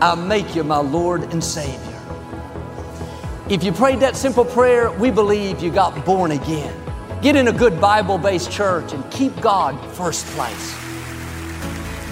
I 0.00 0.14
make 0.14 0.56
you 0.56 0.64
my 0.64 0.78
Lord 0.78 1.22
and 1.32 1.42
Savior. 1.44 1.93
If 3.48 3.62
you 3.62 3.72
prayed 3.72 4.00
that 4.00 4.16
simple 4.16 4.44
prayer, 4.44 4.90
we 4.92 5.10
believe 5.10 5.62
you 5.62 5.70
got 5.70 6.02
born 6.06 6.30
again. 6.30 6.74
Get 7.20 7.36
in 7.36 7.48
a 7.48 7.52
good 7.52 7.78
Bible 7.78 8.16
based 8.16 8.50
church 8.50 8.94
and 8.94 9.08
keep 9.10 9.38
God 9.40 9.78
first 9.94 10.24
place. 10.28 10.72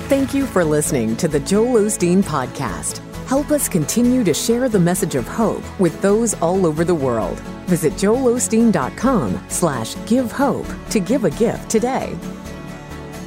Thank 0.08 0.34
you 0.34 0.44
for 0.44 0.62
listening 0.62 1.16
to 1.16 1.28
the 1.28 1.40
Joel 1.40 1.84
Osteen 1.84 2.22
Podcast. 2.22 2.98
Help 3.26 3.50
us 3.50 3.66
continue 3.66 4.24
to 4.24 4.34
share 4.34 4.68
the 4.68 4.78
message 4.78 5.14
of 5.14 5.26
hope 5.26 5.62
with 5.80 5.98
those 6.02 6.34
all 6.42 6.66
over 6.66 6.84
the 6.84 6.94
world. 6.94 7.40
Visit 7.64 7.94
joelosteen.com 7.94 9.42
slash 9.48 9.96
give 10.04 10.30
hope 10.30 10.66
to 10.90 11.00
give 11.00 11.24
a 11.24 11.30
gift 11.30 11.70
today. 11.70 12.14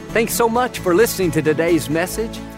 Thanks 0.10 0.36
so 0.36 0.48
much 0.48 0.78
for 0.78 0.94
listening 0.94 1.32
to 1.32 1.42
today's 1.42 1.90
message. 1.90 2.40